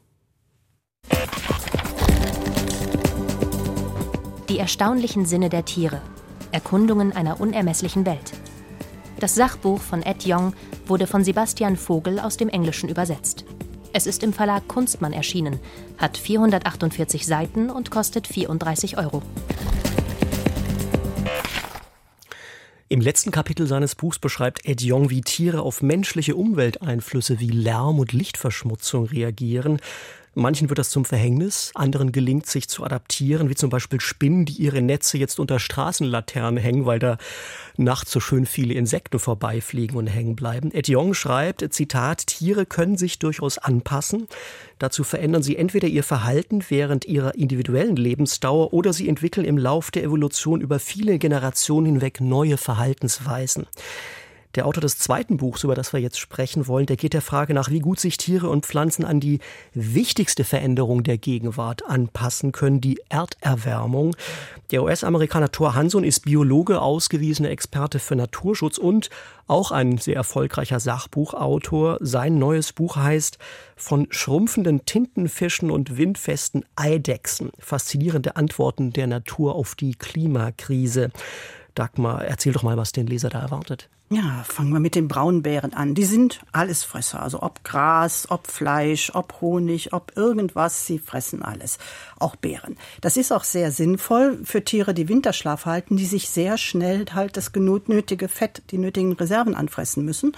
Die 4.50 4.60
erstaunlichen 4.60 5.26
Sinne 5.26 5.48
der 5.50 5.64
Tiere 5.64 6.02
Erkundungen 6.56 7.12
einer 7.12 7.42
unermesslichen 7.42 8.06
Welt. 8.06 8.32
Das 9.20 9.36
Sachbuch 9.36 9.82
von 9.82 10.02
Ed 10.02 10.26
Yong 10.26 10.54
wurde 10.86 11.06
von 11.06 11.22
Sebastian 11.22 11.76
Vogel 11.76 12.18
aus 12.18 12.38
dem 12.38 12.48
Englischen 12.48 12.88
übersetzt. 12.88 13.44
Es 13.92 14.08
ist 14.08 14.24
im 14.24 14.32
Verlag 14.32 14.66
Kunstmann 14.70 15.12
erschienen, 15.12 15.60
hat 15.98 16.18
448 16.18 17.26
Seiten 17.26 17.70
und 17.70 17.92
kostet 17.92 18.26
34 18.26 18.98
Euro. 18.98 19.22
Im 22.88 23.02
letzten 23.02 23.32
Kapitel 23.32 23.68
seines 23.68 23.96
Buchs 23.96 24.20
beschreibt 24.20 24.66
Ed 24.66 24.82
Jong, 24.82 25.10
wie 25.10 25.22
Tiere 25.22 25.62
auf 25.62 25.82
menschliche 25.82 26.38
Umwelteinflüsse 26.38 27.42
wie 27.42 27.50
Lärm 27.50 28.00
und 28.00 28.14
Lichtverschmutzung 28.14 29.08
reagieren. 29.08 29.82
Manchen 30.38 30.68
wird 30.68 30.80
das 30.80 30.90
zum 30.90 31.06
Verhängnis, 31.06 31.72
anderen 31.76 32.12
gelingt 32.12 32.46
sich 32.46 32.68
zu 32.68 32.84
adaptieren, 32.84 33.50
wie 33.50 33.56
zum 33.56 33.70
Beispiel 33.70 34.02
Spinnen, 34.02 34.44
die 34.44 34.62
ihre 34.62 34.82
Netze 34.82 35.18
jetzt 35.18 35.40
unter 35.40 35.60
Straßenlaternen 35.60 36.62
hängen, 36.62 36.86
weil 36.86 37.00
da 37.00 37.18
nachts 37.78 38.12
so 38.12 38.20
schön 38.20 38.46
viele 38.46 38.74
Insekten 38.74 39.18
vorbeifliegen 39.18 39.96
und 39.96 40.08
hängen 40.08 40.36
bleiben. 40.36 40.72
Ed 40.74 40.90
Jong 40.90 41.14
schreibt, 41.14 41.66
Zitat, 41.74 42.28
Tiere 42.28 42.66
können 42.66 42.98
sich 42.98 43.18
durchaus 43.18 43.58
anpassen. 43.58 44.28
Dazu 44.78 45.06
verändern 45.06 45.42
sie 45.42 45.56
entweder 45.56 45.88
ihr 45.88 46.04
Verhalten 46.04 46.66
während 46.68 47.06
ihrer 47.06 47.36
individuellen 47.36 47.96
Lebensdauer 47.96 48.74
oder 48.74 48.92
sie 48.92 49.08
entwickeln 49.08 49.46
im 49.46 49.58
Lauf 49.58 49.90
der 49.90 50.04
Evolution 50.04 50.60
über 50.60 50.80
viele 50.80 51.18
Generationen 51.18 51.86
hinweg 51.86 52.20
neue 52.20 52.58
Verhaltensweisen. 52.58 53.68
Der 54.56 54.66
Autor 54.66 54.80
des 54.80 54.98
zweiten 54.98 55.36
Buchs, 55.36 55.66
über 55.66 55.76
das 55.76 55.92
wir 55.92 56.00
jetzt 56.00 56.18
sprechen 56.18 56.68
wollen, 56.68 56.86
der 56.86 56.96
geht 56.96 57.12
der 57.12 57.22
Frage 57.22 57.54
nach, 57.54 57.70
wie 57.70 57.80
gut 57.80 58.00
sich 58.00 58.16
Tiere 58.16 58.50
und 58.50 58.66
Pflanzen 58.66 59.04
an 59.04 59.20
die 59.20 59.40
wichtigste 59.74 60.46
Veränderung 60.46 61.04
der 61.04 61.18
Gegenwart 61.18 61.86
anpassen 61.86 62.54
können, 62.54 62.80
die 62.80 63.02
Erderwärmung. 63.10 64.16
Der 64.72 64.84
US-Amerikaner 64.84 65.52
Thor 65.52 65.76
Hanson 65.76 66.06
ist 66.06 66.22
Biologe, 66.22 66.82
ausgewiesener 66.82 67.50
Experte 67.50 68.00
für 68.00 68.16
Naturschutz 68.16 68.78
und 68.78 69.10
auch 69.48 69.72
ein 69.72 69.98
sehr 69.98 70.16
erfolgreicher 70.16 70.80
Sachbuchautor. 70.80 71.98
Sein 72.00 72.40
neues 72.40 72.72
Buch 72.72 72.96
heißt 72.96 73.38
Von 73.76 74.08
schrumpfenden 74.10 74.86
Tintenfischen 74.86 75.70
und 75.70 75.98
windfesten 75.98 76.64
Eidechsen. 76.78 77.52
Faszinierende 77.60 78.38
Antworten 78.38 78.94
der 78.94 79.08
Natur 79.08 79.54
auf 79.54 79.76
die 79.76 79.96
Klimakrise. 79.96 81.12
Dagmar, 81.76 82.26
erzähl 82.26 82.54
doch 82.54 82.64
mal, 82.64 82.78
was 82.78 82.92
den 82.92 83.06
Leser 83.06 83.30
da 83.30 83.42
erwartet. 83.42 83.90
Ja, 84.10 84.44
fangen 84.44 84.72
wir 84.72 84.80
mit 84.80 84.94
den 84.94 85.08
Braunbären 85.08 85.74
an. 85.74 85.96
Die 85.96 86.06
sind 86.06 86.42
Allesfresser, 86.52 87.24
also 87.24 87.42
ob 87.42 87.64
Gras, 87.64 88.28
ob 88.30 88.48
Fleisch, 88.48 89.12
ob 89.16 89.42
Honig, 89.42 89.94
ob 89.94 90.16
irgendwas, 90.16 90.86
sie 90.86 91.00
fressen 91.00 91.42
alles, 91.42 91.80
auch 92.20 92.36
Beeren. 92.36 92.78
Das 93.02 93.18
ist 93.18 93.32
auch 93.32 93.44
sehr 93.44 93.72
sinnvoll 93.72 94.40
für 94.44 94.64
Tiere, 94.64 94.94
die 94.94 95.10
Winterschlaf 95.10 95.66
halten, 95.66 95.98
die 95.98 96.06
sich 96.06 96.30
sehr 96.30 96.60
schnell 96.60 97.06
halt 97.14 97.36
das 97.36 97.52
nötige 97.56 98.28
Fett, 98.28 98.62
die 98.70 98.78
nötigen 98.78 99.14
Reserven 99.14 99.56
anfressen 99.56 100.06
müssen. 100.06 100.34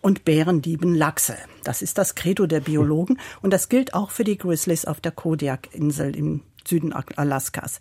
Und 0.00 0.24
Bären 0.24 0.62
lieben 0.62 0.94
Lachse. 0.94 1.36
Das 1.62 1.82
ist 1.82 1.98
das 1.98 2.14
Credo 2.14 2.46
der 2.46 2.60
Biologen 2.60 3.18
und 3.42 3.52
das 3.52 3.68
gilt 3.68 3.94
auch 3.94 4.10
für 4.10 4.24
die 4.24 4.38
Grizzlies 4.38 4.86
auf 4.86 5.00
der 5.00 5.12
Kodiak-Insel 5.12 6.16
im 6.16 6.42
Süden 6.66 6.92
Alaskas. 6.92 7.80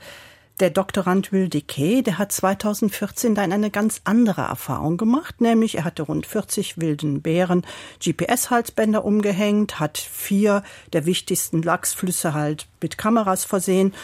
Der 0.60 0.70
Doktorand 0.70 1.32
Will 1.32 1.50
Decay, 1.50 2.04
der 2.04 2.20
hat 2.20 2.32
2014 2.32 3.34
dann 3.34 3.52
eine 3.52 3.72
ganz 3.72 4.02
andere 4.04 4.42
Erfahrung 4.42 4.98
gemacht, 4.98 5.42
nämlich 5.42 5.76
er 5.76 5.84
hatte 5.84 6.04
rund 6.04 6.28
40 6.28 6.78
wilden 6.78 7.24
Bären 7.24 7.66
GPS-Halsbänder 8.00 9.04
umgehängt, 9.04 9.80
hat 9.80 9.98
vier 9.98 10.62
der 10.94 11.08
wichtigsten 11.08 11.64
Lachsflüsse 11.64 12.36
halt 12.36 12.68
mit 12.82 13.00
Kameras 13.00 13.46
versehen 13.46 13.96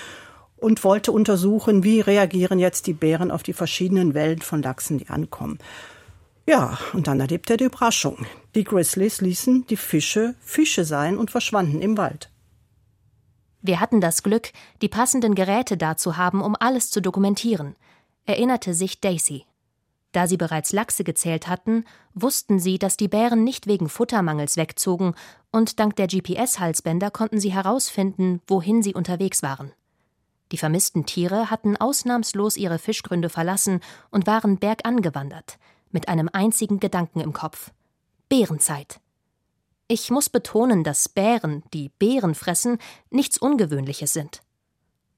und 0.57 0.83
wollte 0.83 1.11
untersuchen, 1.11 1.83
wie 1.83 2.01
reagieren 2.01 2.57
jetzt 2.57 2.87
die 2.87 2.93
Bären 2.93 3.29
auf 3.29 3.43
die 3.43 3.53
verschiedenen 3.53 4.15
Wellen 4.15 4.41
von 4.41 4.63
Lachsen, 4.63 4.97
die 4.97 5.09
ankommen. 5.09 5.59
Ja, 6.47 6.79
und 6.93 7.05
dann 7.05 7.19
erlebt 7.19 7.51
er 7.51 7.57
die 7.57 7.65
Überraschung. 7.65 8.25
Die 8.55 8.63
Grizzlies 8.63 9.21
ließen 9.21 9.67
die 9.67 9.77
Fische 9.77 10.33
Fische 10.41 10.83
sein 10.83 11.19
und 11.19 11.29
verschwanden 11.29 11.79
im 11.79 11.95
Wald. 11.95 12.31
Wir 13.61 13.79
hatten 13.79 14.01
das 14.01 14.23
Glück, 14.23 14.51
die 14.81 14.89
passenden 14.89 15.35
Geräte 15.35 15.77
da 15.77 15.97
zu 15.97 16.17
haben, 16.17 16.41
um 16.41 16.55
alles 16.59 16.91
zu 16.91 17.01
dokumentieren, 17.01 17.75
erinnerte 18.25 18.73
sich 18.73 19.01
Daisy. 19.01 19.45
Da 20.11 20.27
sie 20.27 20.37
bereits 20.37 20.73
Lachse 20.73 21.03
gezählt 21.03 21.47
hatten, 21.47 21.83
wussten 22.13 22.59
sie, 22.59 22.79
dass 22.79 22.97
die 22.97 23.07
Bären 23.07 23.43
nicht 23.43 23.67
wegen 23.67 23.89
Futtermangels 23.89 24.57
wegzogen, 24.57 25.13
und 25.51 25.79
dank 25.79 25.95
der 25.95 26.07
GPS-Halsbänder 26.07 27.11
konnten 27.11 27.39
sie 27.39 27.53
herausfinden, 27.53 28.41
wohin 28.47 28.81
sie 28.81 28.93
unterwegs 28.93 29.43
waren. 29.43 29.71
Die 30.51 30.57
vermissten 30.57 31.05
Tiere 31.05 31.51
hatten 31.51 31.77
ausnahmslos 31.77 32.57
ihre 32.57 32.79
Fischgründe 32.79 33.29
verlassen 33.29 33.81
und 34.09 34.25
waren 34.25 34.57
bergan 34.57 35.01
gewandert, 35.01 35.59
mit 35.91 36.07
einem 36.07 36.29
einzigen 36.31 36.79
Gedanken 36.79 37.19
im 37.19 37.33
Kopf 37.33 37.71
Bärenzeit. 38.29 38.99
Ich 39.91 40.11
muss 40.11 40.29
betonen, 40.29 40.83
dass 40.83 41.09
Bären, 41.09 41.63
die 41.73 41.89
Beeren 41.97 42.35
fressen, 42.35 42.77
nichts 43.09 43.39
Ungewöhnliches 43.39 44.13
sind. 44.13 44.43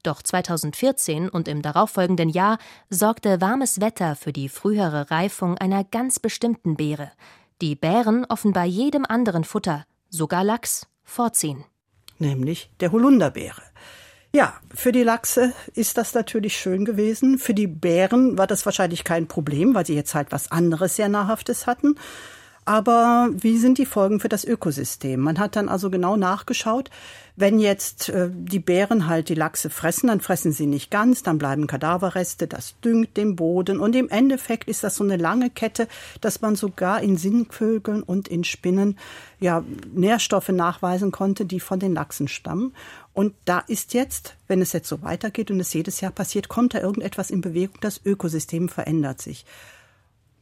Doch 0.02 0.22
2014 0.22 1.28
und 1.28 1.46
im 1.46 1.60
darauffolgenden 1.60 2.30
Jahr 2.30 2.56
sorgte 2.88 3.42
warmes 3.42 3.82
Wetter 3.82 4.16
für 4.16 4.32
die 4.32 4.48
frühere 4.48 5.10
Reifung 5.10 5.58
einer 5.58 5.84
ganz 5.84 6.18
bestimmten 6.18 6.76
Beere, 6.76 7.12
die 7.60 7.76
Bären 7.76 8.24
offenbar 8.24 8.64
jedem 8.64 9.04
anderen 9.04 9.44
Futter, 9.44 9.84
sogar 10.08 10.42
Lachs, 10.42 10.86
vorziehen. 11.04 11.66
Nämlich 12.18 12.70
der 12.80 12.92
Holunderbeere. 12.92 13.62
Ja, 14.34 14.54
für 14.74 14.92
die 14.92 15.02
Lachse 15.02 15.52
ist 15.74 15.98
das 15.98 16.14
natürlich 16.14 16.56
schön 16.56 16.86
gewesen. 16.86 17.36
Für 17.36 17.52
die 17.52 17.66
Bären 17.66 18.38
war 18.38 18.46
das 18.46 18.64
wahrscheinlich 18.64 19.04
kein 19.04 19.28
Problem, 19.28 19.74
weil 19.74 19.84
sie 19.84 19.94
jetzt 19.94 20.14
halt 20.14 20.32
was 20.32 20.50
anderes 20.50 20.96
sehr 20.96 21.10
Nahrhaftes 21.10 21.66
hatten. 21.66 21.96
Aber 22.64 23.30
wie 23.32 23.58
sind 23.58 23.78
die 23.78 23.86
Folgen 23.86 24.20
für 24.20 24.28
das 24.28 24.44
Ökosystem? 24.44 25.18
Man 25.18 25.40
hat 25.40 25.56
dann 25.56 25.68
also 25.68 25.90
genau 25.90 26.16
nachgeschaut, 26.16 26.90
wenn 27.34 27.58
jetzt 27.58 28.08
äh, 28.10 28.30
die 28.30 28.60
Bären 28.60 29.08
halt 29.08 29.28
die 29.28 29.34
Lachse 29.34 29.68
fressen, 29.68 30.08
dann 30.08 30.20
fressen 30.20 30.52
sie 30.52 30.66
nicht 30.66 30.90
ganz, 30.90 31.24
dann 31.24 31.38
bleiben 31.38 31.66
Kadaverreste, 31.66 32.46
das 32.46 32.78
düngt 32.80 33.16
den 33.16 33.34
Boden 33.34 33.80
und 33.80 33.96
im 33.96 34.08
Endeffekt 34.10 34.68
ist 34.68 34.84
das 34.84 34.96
so 34.96 35.02
eine 35.02 35.16
lange 35.16 35.50
Kette, 35.50 35.88
dass 36.20 36.40
man 36.40 36.54
sogar 36.54 37.02
in 37.02 37.16
Sinnvögeln 37.16 38.02
und 38.02 38.28
in 38.28 38.44
Spinnen 38.44 38.96
ja 39.40 39.64
Nährstoffe 39.92 40.50
nachweisen 40.50 41.10
konnte, 41.10 41.46
die 41.46 41.60
von 41.60 41.80
den 41.80 41.94
Lachsen 41.94 42.28
stammen. 42.28 42.74
Und 43.12 43.34
da 43.44 43.58
ist 43.58 43.92
jetzt, 43.92 44.36
wenn 44.46 44.62
es 44.62 44.72
jetzt 44.72 44.88
so 44.88 45.02
weitergeht 45.02 45.50
und 45.50 45.58
es 45.58 45.72
jedes 45.72 46.00
Jahr 46.00 46.12
passiert, 46.12 46.48
kommt 46.48 46.74
da 46.74 46.80
irgendetwas 46.80 47.30
in 47.30 47.40
Bewegung, 47.40 47.78
das 47.80 48.00
Ökosystem 48.04 48.68
verändert 48.68 49.20
sich 49.20 49.44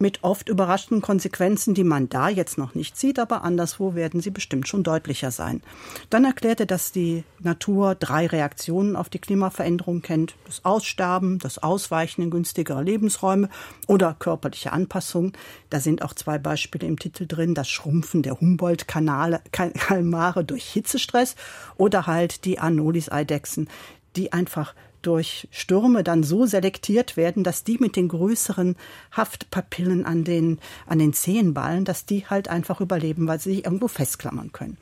mit 0.00 0.24
oft 0.24 0.48
überraschenden 0.48 1.02
Konsequenzen, 1.02 1.74
die 1.74 1.84
man 1.84 2.08
da 2.08 2.28
jetzt 2.28 2.58
noch 2.58 2.74
nicht 2.74 2.96
sieht, 2.96 3.18
aber 3.18 3.44
anderswo 3.44 3.94
werden 3.94 4.20
sie 4.20 4.30
bestimmt 4.30 4.66
schon 4.66 4.82
deutlicher 4.82 5.30
sein. 5.30 5.62
Dann 6.08 6.24
erklärte, 6.24 6.66
dass 6.66 6.90
die 6.90 7.22
Natur 7.38 7.94
drei 7.94 8.26
Reaktionen 8.26 8.96
auf 8.96 9.10
die 9.10 9.18
Klimaveränderung 9.18 10.02
kennt. 10.02 10.34
Das 10.46 10.64
Aussterben, 10.64 11.38
das 11.38 11.58
Ausweichen 11.58 12.22
in 12.22 12.30
günstigere 12.30 12.82
Lebensräume 12.82 13.50
oder 13.86 14.16
körperliche 14.18 14.72
Anpassungen. 14.72 15.32
Da 15.68 15.80
sind 15.80 16.02
auch 16.02 16.14
zwei 16.14 16.38
Beispiele 16.38 16.86
im 16.86 16.98
Titel 16.98 17.26
drin. 17.26 17.54
Das 17.54 17.68
Schrumpfen 17.68 18.22
der 18.22 18.40
Humboldt-Kalmare 18.40 20.44
durch 20.44 20.64
Hitzestress 20.64 21.36
oder 21.76 22.06
halt 22.06 22.46
die 22.46 22.58
Anolis-Eidechsen, 22.58 23.68
die 24.16 24.32
einfach 24.32 24.74
durch 25.02 25.48
Stürme 25.50 26.04
dann 26.04 26.22
so 26.22 26.46
selektiert 26.46 27.16
werden, 27.16 27.44
dass 27.44 27.64
die 27.64 27.78
mit 27.78 27.96
den 27.96 28.08
größeren 28.08 28.76
Haftpapillen 29.16 30.04
an 30.04 30.24
den, 30.24 30.58
an 30.86 30.98
den 30.98 31.12
Zehenballen, 31.12 31.84
dass 31.84 32.06
die 32.06 32.26
halt 32.26 32.48
einfach 32.48 32.80
überleben, 32.80 33.26
weil 33.26 33.40
sie 33.40 33.54
sich 33.54 33.64
irgendwo 33.64 33.88
festklammern 33.88 34.52
können. 34.52 34.76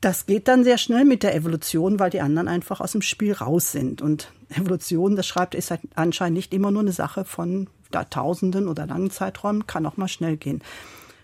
Das 0.00 0.26
geht 0.26 0.48
dann 0.48 0.64
sehr 0.64 0.76
schnell 0.76 1.06
mit 1.06 1.22
der 1.22 1.34
Evolution, 1.34 1.98
weil 1.98 2.10
die 2.10 2.20
anderen 2.20 2.48
einfach 2.48 2.80
aus 2.80 2.92
dem 2.92 3.00
Spiel 3.00 3.32
raus 3.32 3.72
sind. 3.72 4.02
Und 4.02 4.32
Evolution, 4.50 5.16
das 5.16 5.26
schreibt, 5.26 5.54
ist 5.54 5.70
halt 5.70 5.80
anscheinend 5.94 6.36
nicht 6.36 6.52
immer 6.52 6.70
nur 6.70 6.82
eine 6.82 6.92
Sache 6.92 7.24
von 7.24 7.68
Tausenden 8.10 8.68
oder 8.68 8.86
langen 8.86 9.10
Zeiträumen, 9.10 9.66
kann 9.66 9.86
auch 9.86 9.96
mal 9.96 10.08
schnell 10.08 10.36
gehen. 10.36 10.62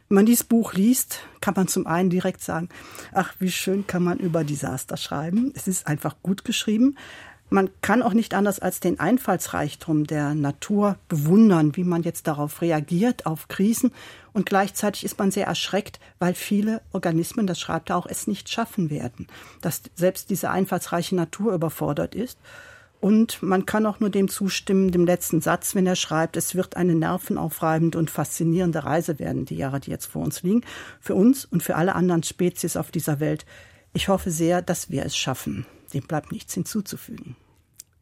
Wenn 0.09 0.15
man 0.17 0.27
dieses 0.27 0.45
Buch 0.45 0.73
liest, 0.73 1.21
kann 1.41 1.55
man 1.55 1.69
zum 1.69 1.87
einen 1.87 2.11
direkt 2.11 2.43
sagen, 2.43 2.69
ach, 3.13 3.35
wie 3.39 3.51
schön 3.51 3.87
kann 3.87 4.03
man 4.03 4.19
über 4.19 4.43
Desaster 4.43 4.97
schreiben. 4.97 5.53
Es 5.55 5.69
ist 5.69 5.87
einfach 5.87 6.17
gut 6.23 6.45
geschrieben. 6.45 6.97
Man 7.53 7.69
kann 7.83 8.03
auch 8.03 8.13
nicht 8.13 8.33
anders 8.33 8.61
als 8.61 8.79
den 8.79 9.01
Einfallsreichtum 9.01 10.07
der 10.07 10.35
Natur 10.37 10.97
bewundern, 11.09 11.75
wie 11.75 11.83
man 11.83 12.05
jetzt 12.05 12.29
darauf 12.29 12.63
reagiert, 12.63 13.27
auf 13.27 13.49
Krisen. 13.49 13.91
Und 14.33 14.47
gleichzeitig 14.47 15.05
ist 15.05 15.19
man 15.19 15.33
sehr 15.33 15.49
erschreckt, 15.49 15.99
weil 16.21 16.35
viele 16.35 16.81
Organismen, 16.93 17.49
das 17.49 17.59
schreibt 17.59 17.91
er 17.91 17.97
auch, 17.97 18.07
es 18.07 18.29
nicht 18.29 18.49
schaffen 18.49 18.89
werden, 18.89 19.27
dass 19.63 19.83
selbst 19.97 20.31
diese 20.31 20.51
einfallsreiche 20.51 21.17
Natur 21.17 21.53
überfordert 21.53 22.15
ist. 22.15 22.39
Und 23.01 23.43
man 23.43 23.67
kann 23.67 23.87
auch 23.87 23.99
nur 23.99 24.11
dem 24.11 24.29
zustimmen, 24.29 24.93
dem 24.93 25.05
letzten 25.05 25.41
Satz, 25.41 25.75
wenn 25.75 25.87
er 25.89 25.97
schreibt, 25.97 26.37
es 26.37 26.55
wird 26.55 26.77
eine 26.77 26.95
nervenaufreibende 26.95 27.99
und 27.99 28.11
faszinierende 28.11 28.85
Reise 28.85 29.19
werden, 29.19 29.45
die 29.45 29.57
Jahre, 29.57 29.81
die 29.81 29.91
jetzt 29.91 30.07
vor 30.07 30.23
uns 30.23 30.43
liegen, 30.45 30.63
für 31.01 31.17
uns 31.17 31.47
und 31.47 31.65
für 31.65 31.75
alle 31.75 31.97
anderen 31.97 32.23
Spezies 32.23 32.77
auf 32.77 32.93
dieser 32.93 33.19
Welt. 33.19 33.45
Ich 33.93 34.09
hoffe 34.09 34.31
sehr, 34.31 34.63
dass 34.63 34.91
wir 34.91 35.05
es 35.05 35.17
schaffen. 35.17 35.67
Dem 35.93 36.03
bleibt 36.03 36.33
nichts 36.33 36.55
hinzuzufügen. 36.55 37.37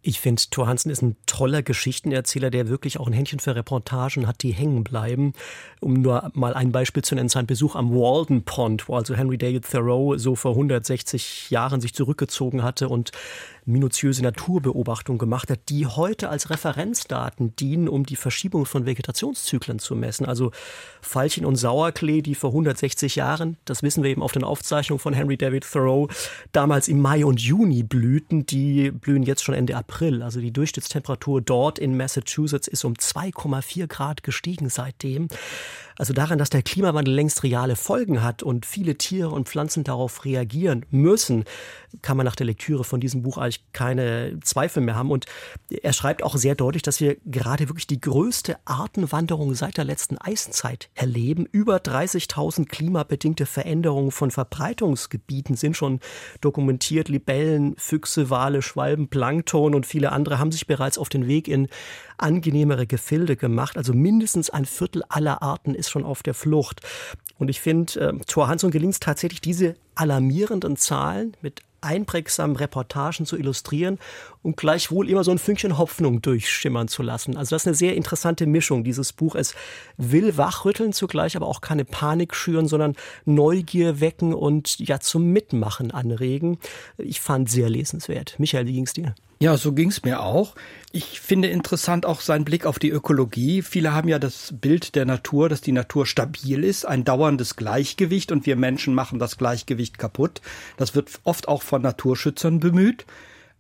Ich 0.09 0.21
finde, 0.21 0.41
Thor 0.51 0.67
Hansen 0.67 0.91
ist 0.91 1.03
ein 1.03 1.17
toller 1.27 1.63
Geschichtenerzähler, 1.63 2.49
der 2.49 2.69
wirklich 2.69 2.99
auch 2.99 3.07
ein 3.07 3.13
Händchen 3.13 3.41
für 3.41 3.55
Reportagen 3.55 4.27
hat, 4.27 4.43
die 4.43 4.53
hängen 4.53 4.83
bleiben. 4.83 5.35
Um 5.81 5.93
nur 5.93 6.31
mal 6.33 6.55
ein 6.55 6.73
Beispiel 6.73 7.05
zu 7.05 7.15
nennen, 7.15 7.29
sein 7.29 7.47
Besuch 7.47 7.77
am 7.77 7.91
Walden 7.91 8.43
Pond, 8.43 8.89
wo 8.89 8.97
also 8.97 9.15
Henry 9.15 9.37
David 9.37 9.71
Thoreau 9.71 10.17
so 10.17 10.35
vor 10.35 10.53
160 10.53 11.51
Jahren 11.51 11.83
sich 11.83 11.93
zurückgezogen 11.93 12.63
hatte 12.63 12.89
und 12.89 13.13
minutiöse 13.67 14.23
Naturbeobachtung 14.23 15.19
gemacht 15.19 15.51
hat, 15.51 15.61
die 15.69 15.87
heute 15.87 16.31
als 16.31 16.49
Referenzdaten 16.49 17.55
dienen, 17.57 17.87
um 17.87 18.07
die 18.07 18.17
Verschiebung 18.17 18.65
von 18.65 18.87
Vegetationszyklen 18.87 19.79
zu 19.79 19.95
messen. 19.95 20.25
Also 20.25 20.53
Veilchen 21.03 21.45
und 21.45 21.57
Sauerklee, 21.57 22.23
die 22.23 22.35
vor 22.35 22.51
160 22.51 23.17
Jahren, 23.17 23.59
das 23.67 23.83
wissen 23.83 24.03
wir 24.03 24.11
eben 24.11 24.23
auf 24.23 24.33
den 24.33 24.43
Aufzeichnungen 24.43 25.01
von 25.01 25.13
Henry 25.13 25.37
David 25.37 25.71
Thoreau, 25.71 26.09
damals 26.53 26.89
im 26.89 26.99
Mai 27.01 27.27
und 27.27 27.43
Juni 27.43 27.83
blühten, 27.83 28.47
die 28.47 28.91
blühen 28.91 29.23
jetzt 29.23 29.45
schon 29.45 29.55
Ende 29.55 29.77
April. 29.77 29.98
Also 30.23 30.41
die 30.41 30.53
Durchschnittstemperatur 30.53 31.41
dort 31.41 31.79
in 31.79 31.97
Massachusetts 31.97 32.69
ist 32.69 32.85
um 32.85 32.95
2,4 32.95 33.87
Grad 33.87 34.23
gestiegen 34.23 34.69
seitdem. 34.69 35.29
Also 35.99 36.13
daran, 36.13 36.39
dass 36.39 36.49
der 36.49 36.63
Klimawandel 36.63 37.13
längst 37.13 37.43
reale 37.43 37.75
Folgen 37.75 38.23
hat 38.23 38.43
und 38.45 38.65
viele 38.65 38.97
Tiere 38.97 39.31
und 39.31 39.49
Pflanzen 39.49 39.83
darauf 39.83 40.25
reagieren 40.25 40.87
müssen, 40.91 41.45
kann 42.03 42.17
man 42.17 42.25
nach 42.25 42.37
der 42.37 42.47
Lektüre 42.47 42.85
von 42.85 43.01
diesem 43.01 43.23
Buch 43.23 43.37
eigentlich 43.37 43.65
keine 43.73 44.39
Zweifel 44.43 44.83
mehr 44.83 44.95
haben. 44.95 45.11
Und 45.11 45.27
er 45.71 45.93
schreibt 45.93 46.23
auch 46.23 46.37
sehr 46.37 46.55
deutlich, 46.55 46.83
dass 46.83 47.01
wir 47.01 47.17
gerade 47.27 47.69
wirklich 47.69 47.89
die 47.89 48.01
größte 48.01 48.57
Artenwanderung 48.65 49.55
seit 49.55 49.77
der 49.77 49.85
letzten 49.85 50.19
Eiszeit 50.19 50.89
erleben. 50.95 51.47
Über 51.51 51.79
30.000 51.79 52.67
klimabedingte 52.67 53.45
Veränderungen 53.47 54.13
von 54.13 54.31
Verbreitungsgebieten 54.31 55.57
sind 55.57 55.77
schon 55.77 55.99
dokumentiert. 56.41 57.09
Libellen, 57.09 57.75
Füchse, 57.77 58.31
Wale, 58.31 58.63
Schwalben, 58.63 59.09
Plankton 59.09 59.75
und 59.75 59.85
viele 59.85 60.13
andere 60.13 60.39
haben 60.39 60.53
sich 60.53 60.69
bereits 60.69 60.99
auf 60.99 61.09
den 61.09 61.27
Weg 61.27 61.49
in 61.49 61.69
angenehmere 62.19 62.87
Gefilde 62.87 63.37
gemacht. 63.37 63.77
Also 63.77 63.93
mindestens 63.93 64.51
ein 64.51 64.65
Viertel 64.65 65.03
aller 65.09 65.43
Arten 65.43 65.75
ist 65.75 65.91
schon 65.91 66.05
auf 66.05 66.23
der 66.23 66.35
Flucht. 66.35 66.81
Und 67.39 67.49
ich 67.49 67.61
finde, 67.61 68.01
äh, 68.01 68.19
Thor 68.27 68.49
Hansson 68.49 68.71
gelingt 68.71 68.95
es 68.95 69.01
tatsächlich, 69.01 69.41
diese 69.41 69.75
alarmierenden 69.95 70.77
Zahlen 70.77 71.37
mit 71.41 71.63
einprägsamen 71.81 72.57
Reportagen 72.57 73.25
zu 73.25 73.37
illustrieren 73.37 73.99
und 74.49 74.57
gleichwohl 74.57 75.11
immer 75.11 75.25
so 75.25 75.31
ein 75.31 75.39
Fünkchen 75.39 75.77
Hoffnung 75.77 76.23
durchschimmern 76.23 76.89
zu 76.89 77.03
lassen. 77.03 77.37
Also 77.37 77.55
das 77.55 77.63
ist 77.63 77.67
eine 77.67 77.77
sehr 77.77 77.95
interessante 77.95 78.47
Mischung, 78.47 78.83
dieses 78.83 79.13
Buch. 79.13 79.35
Es 79.35 79.55
will 79.99 80.39
wachrütteln 80.39 80.95
zugleich, 80.95 81.37
aber 81.37 81.47
auch 81.47 81.61
keine 81.61 81.85
Panik 81.85 82.35
schüren, 82.35 82.67
sondern 82.67 82.97
Neugier 83.27 84.01
wecken 84.01 84.33
und 84.33 84.79
ja 84.79 85.01
zum 85.01 85.33
Mitmachen 85.33 85.91
anregen. 85.91 86.59
Ich 86.97 87.21
fand 87.21 87.51
sehr 87.51 87.69
lesenswert. 87.69 88.37
Michael, 88.39 88.67
wie 88.67 88.73
ging's 88.73 88.95
dir? 88.95 89.15
Ja, 89.39 89.59
so 89.59 89.73
ging's 89.73 90.03
mir 90.03 90.23
auch. 90.23 90.55
Ich 90.93 91.21
finde 91.21 91.49
interessant 91.49 92.07
auch 92.07 92.23
sein 92.23 92.47
Blick 92.47 92.65
auf 92.65 92.79
die 92.79 92.89
Ökologie. 92.89 93.61
Viele 93.61 93.93
haben 93.93 94.09
ja 94.09 94.19
das 94.19 94.55
Bild 94.59 94.95
der 94.95 95.05
Natur, 95.05 95.51
dass 95.51 95.61
die 95.61 95.73
Natur 95.73 96.07
stabil 96.07 96.65
ist, 96.65 96.87
ein 96.87 97.05
dauerndes 97.05 97.55
Gleichgewicht 97.55 98.33
und 98.33 98.47
wir 98.47 98.57
Menschen 98.57 98.95
machen 98.95 99.19
das 99.19 99.37
Gleichgewicht 99.37 99.99
kaputt. 99.99 100.41
Das 100.79 100.95
wird 100.95 101.21
oft 101.25 101.49
auch 101.49 101.63
von 101.63 101.83
Naturschützern 101.83 102.61
bemüht. 102.61 103.05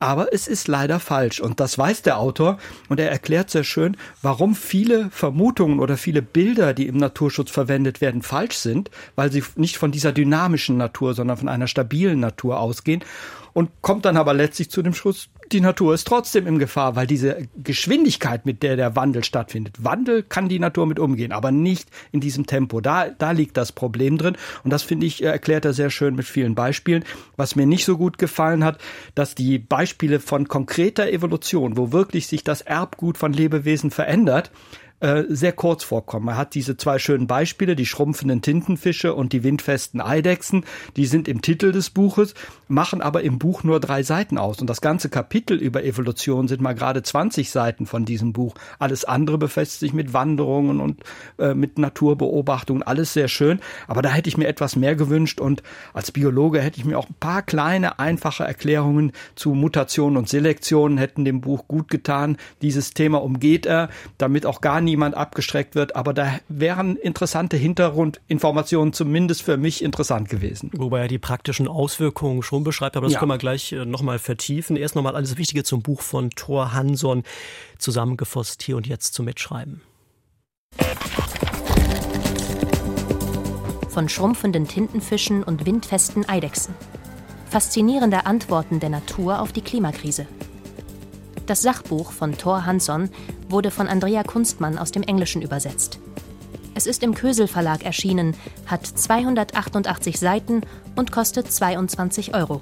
Aber 0.00 0.32
es 0.32 0.46
ist 0.46 0.68
leider 0.68 1.00
falsch. 1.00 1.40
Und 1.40 1.60
das 1.60 1.76
weiß 1.76 2.02
der 2.02 2.18
Autor. 2.18 2.58
Und 2.88 3.00
er 3.00 3.10
erklärt 3.10 3.50
sehr 3.50 3.64
schön, 3.64 3.96
warum 4.22 4.54
viele 4.54 5.10
Vermutungen 5.10 5.80
oder 5.80 5.96
viele 5.96 6.22
Bilder, 6.22 6.72
die 6.72 6.86
im 6.86 6.96
Naturschutz 6.96 7.50
verwendet 7.50 8.00
werden, 8.00 8.22
falsch 8.22 8.56
sind, 8.56 8.90
weil 9.16 9.32
sie 9.32 9.42
nicht 9.56 9.76
von 9.76 9.90
dieser 9.90 10.12
dynamischen 10.12 10.76
Natur, 10.76 11.14
sondern 11.14 11.36
von 11.36 11.48
einer 11.48 11.66
stabilen 11.66 12.20
Natur 12.20 12.60
ausgehen 12.60 13.02
und 13.52 13.70
kommt 13.82 14.04
dann 14.04 14.16
aber 14.16 14.34
letztlich 14.34 14.70
zu 14.70 14.82
dem 14.82 14.94
Schluss, 14.94 15.28
die 15.52 15.60
Natur 15.60 15.94
ist 15.94 16.06
trotzdem 16.06 16.46
in 16.46 16.58
Gefahr, 16.58 16.96
weil 16.96 17.06
diese 17.06 17.48
Geschwindigkeit, 17.56 18.44
mit 18.44 18.62
der 18.62 18.76
der 18.76 18.96
Wandel 18.96 19.24
stattfindet, 19.24 19.82
Wandel 19.82 20.22
kann 20.22 20.48
die 20.48 20.58
Natur 20.58 20.86
mit 20.86 20.98
umgehen, 20.98 21.32
aber 21.32 21.50
nicht 21.50 21.88
in 22.12 22.20
diesem 22.20 22.46
Tempo. 22.46 22.80
Da, 22.80 23.08
da 23.08 23.30
liegt 23.30 23.56
das 23.56 23.72
Problem 23.72 24.18
drin. 24.18 24.36
Und 24.64 24.72
das 24.72 24.82
finde 24.82 25.06
ich, 25.06 25.22
erklärt 25.22 25.64
er 25.64 25.72
sehr 25.72 25.90
schön 25.90 26.14
mit 26.14 26.26
vielen 26.26 26.54
Beispielen. 26.54 27.04
Was 27.36 27.56
mir 27.56 27.66
nicht 27.66 27.84
so 27.84 27.96
gut 27.96 28.18
gefallen 28.18 28.64
hat, 28.64 28.78
dass 29.14 29.34
die 29.34 29.58
Beispiele 29.58 30.20
von 30.20 30.48
konkreter 30.48 31.10
Evolution, 31.10 31.76
wo 31.76 31.92
wirklich 31.92 32.26
sich 32.26 32.44
das 32.44 32.60
Erbgut 32.60 33.16
von 33.16 33.32
Lebewesen 33.32 33.90
verändert, 33.90 34.50
äh, 35.00 35.22
sehr 35.28 35.52
kurz 35.52 35.84
vorkommen. 35.84 36.26
Er 36.26 36.36
hat 36.36 36.54
diese 36.56 36.76
zwei 36.76 36.98
schönen 36.98 37.28
Beispiele, 37.28 37.76
die 37.76 37.86
schrumpfenden 37.86 38.42
Tintenfische 38.42 39.14
und 39.14 39.32
die 39.32 39.44
windfesten 39.44 40.00
Eidechsen, 40.00 40.64
die 40.96 41.06
sind 41.06 41.28
im 41.28 41.40
Titel 41.40 41.70
des 41.70 41.90
Buches, 41.90 42.34
machen 42.66 43.00
aber 43.00 43.22
im 43.22 43.38
Buch 43.38 43.62
nur 43.62 43.78
drei 43.78 44.02
Seiten 44.02 44.38
aus. 44.38 44.60
Und 44.60 44.68
das 44.68 44.80
ganze 44.80 45.08
Kapitel 45.08 45.56
über 45.56 45.84
Evolution 45.84 46.48
sind 46.48 46.60
mal 46.60 46.74
gerade 46.74 47.04
20 47.04 47.48
Seiten 47.48 47.86
von 47.86 48.04
diesem 48.04 48.32
Buch. 48.32 48.54
Alles 48.80 49.04
andere 49.04 49.38
befasst 49.38 49.78
sich 49.78 49.92
mit 49.92 50.14
Wanderungen 50.14 50.80
und 50.80 51.04
äh, 51.38 51.54
mit 51.54 51.78
Naturbeobachtungen, 51.78 52.82
alles 52.82 53.12
sehr 53.12 53.28
schön. 53.28 53.60
Aber 53.86 54.02
da 54.02 54.08
hätte 54.08 54.28
ich 54.28 54.36
mir 54.36 54.48
etwas 54.48 54.74
mehr 54.74 54.96
gewünscht 54.96 55.40
und 55.40 55.62
als 55.94 56.10
Biologe 56.10 56.60
hätte 56.60 56.80
ich 56.80 56.84
mir 56.84 56.98
auch 56.98 57.08
ein 57.08 57.14
paar 57.20 57.42
kleine, 57.42 58.00
einfache 58.00 58.42
Erklärungen 58.42 59.12
zu 59.36 59.50
Mutation 59.50 60.16
und 60.16 60.28
Selektion 60.28 60.98
hätten 60.98 61.24
dem 61.24 61.40
Buch 61.40 61.68
gut 61.68 61.88
getan. 61.88 62.36
Dieses 62.62 62.94
Thema 62.94 63.22
umgeht 63.22 63.64
er, 63.64 63.90
damit 64.18 64.44
auch 64.44 64.60
gar 64.60 64.80
nicht 64.80 64.87
niemand 64.88 65.14
abgestreckt 65.14 65.74
wird, 65.74 65.94
aber 65.96 66.14
da 66.14 66.40
wären 66.48 66.96
interessante 66.96 67.56
Hintergrundinformationen 67.56 68.94
zumindest 68.94 69.42
für 69.42 69.58
mich 69.58 69.84
interessant 69.84 70.30
gewesen. 70.30 70.70
Wobei 70.74 71.00
er 71.00 71.08
die 71.08 71.18
praktischen 71.18 71.68
Auswirkungen 71.68 72.42
schon 72.42 72.64
beschreibt, 72.64 72.96
aber 72.96 73.06
das 73.06 73.12
ja. 73.12 73.18
können 73.18 73.30
wir 73.30 73.38
gleich 73.38 73.72
äh, 73.72 73.84
nochmal 73.84 74.18
vertiefen. 74.18 74.76
Erst 74.76 74.96
nochmal 74.96 75.14
alles 75.14 75.36
Wichtige 75.36 75.62
zum 75.62 75.82
Buch 75.82 76.00
von 76.00 76.30
Thor 76.30 76.72
Hanson 76.72 77.22
zusammengefasst 77.78 78.62
hier 78.62 78.76
und 78.76 78.86
jetzt 78.86 79.12
zum 79.12 79.26
Mitschreiben. 79.26 79.82
Von 83.90 84.08
schrumpfenden 84.08 84.66
Tintenfischen 84.68 85.42
und 85.42 85.66
windfesten 85.66 86.26
Eidechsen. 86.28 86.74
Faszinierende 87.50 88.26
Antworten 88.26 88.80
der 88.80 88.90
Natur 88.90 89.40
auf 89.40 89.52
die 89.52 89.62
Klimakrise. 89.62 90.26
Das 91.48 91.62
Sachbuch 91.62 92.12
von 92.12 92.36
Thor 92.36 92.66
Hansson 92.66 93.08
wurde 93.48 93.70
von 93.70 93.88
Andrea 93.88 94.22
Kunstmann 94.22 94.76
aus 94.76 94.92
dem 94.92 95.02
Englischen 95.02 95.40
übersetzt. 95.40 95.98
Es 96.74 96.86
ist 96.86 97.02
im 97.02 97.14
Kösel 97.14 97.48
Verlag 97.48 97.86
erschienen, 97.86 98.36
hat 98.66 98.86
288 98.86 100.20
Seiten 100.20 100.60
und 100.94 101.10
kostet 101.10 101.50
22 101.50 102.34
Euro. 102.34 102.60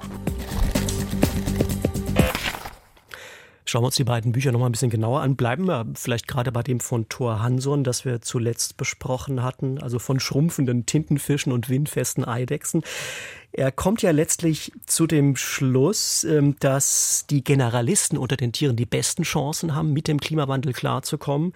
Schauen 3.64 3.82
wir 3.82 3.86
uns 3.86 3.96
die 3.96 4.04
beiden 4.04 4.30
Bücher 4.30 4.52
noch 4.52 4.60
mal 4.60 4.66
ein 4.66 4.72
bisschen 4.72 4.90
genauer 4.90 5.22
an. 5.22 5.34
Bleiben 5.34 5.66
wir 5.66 5.84
vielleicht 5.96 6.28
gerade 6.28 6.52
bei 6.52 6.62
dem 6.62 6.78
von 6.78 7.08
Thor 7.08 7.42
Hanson, 7.42 7.82
das 7.82 8.04
wir 8.04 8.22
zuletzt 8.22 8.76
besprochen 8.76 9.42
hatten, 9.42 9.82
also 9.82 9.98
von 9.98 10.20
schrumpfenden 10.20 10.86
Tintenfischen 10.86 11.52
und 11.52 11.68
windfesten 11.68 12.24
Eidechsen. 12.24 12.84
Er 13.58 13.72
kommt 13.72 14.02
ja 14.02 14.10
letztlich 14.10 14.70
zu 14.84 15.06
dem 15.06 15.34
Schluss, 15.34 16.24
ähm, 16.24 16.56
dass 16.60 17.24
die 17.30 17.42
Generalisten 17.42 18.18
unter 18.18 18.36
den 18.36 18.52
Tieren 18.52 18.76
die 18.76 18.84
besten 18.84 19.22
Chancen 19.22 19.74
haben, 19.74 19.94
mit 19.94 20.08
dem 20.08 20.20
Klimawandel 20.20 20.74
klarzukommen. 20.74 21.54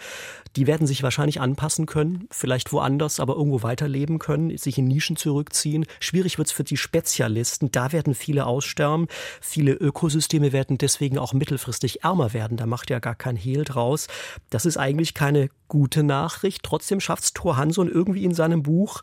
Die 0.56 0.66
werden 0.66 0.86
sich 0.86 1.02
wahrscheinlich 1.02 1.42
anpassen 1.42 1.84
können, 1.84 2.26
vielleicht 2.30 2.72
woanders, 2.72 3.20
aber 3.20 3.36
irgendwo 3.36 3.62
weiterleben 3.62 4.18
können, 4.18 4.56
sich 4.56 4.78
in 4.78 4.88
Nischen 4.88 5.16
zurückziehen. 5.16 5.84
Schwierig 6.00 6.38
wird 6.38 6.48
es 6.48 6.52
für 6.52 6.64
die 6.64 6.78
Spezialisten. 6.78 7.70
Da 7.70 7.92
werden 7.92 8.14
viele 8.14 8.46
aussterben. 8.46 9.06
Viele 9.42 9.72
Ökosysteme 9.72 10.52
werden 10.52 10.78
deswegen 10.78 11.18
auch 11.18 11.34
mittelfristig 11.34 12.02
ärmer 12.02 12.32
werden. 12.32 12.56
Da 12.56 12.64
macht 12.64 12.90
er 12.90 13.00
gar 13.00 13.14
kein 13.14 13.36
Hehl 13.36 13.64
draus. 13.64 14.06
Das 14.48 14.64
ist 14.64 14.78
eigentlich 14.78 15.12
keine 15.12 15.50
gute 15.68 16.02
Nachricht. 16.02 16.62
Trotzdem 16.62 16.98
schafft 16.98 17.24
es 17.24 17.32
Thor 17.34 17.58
Hanson 17.58 17.88
irgendwie 17.88 18.24
in 18.24 18.34
seinem 18.34 18.62
Buch, 18.62 19.02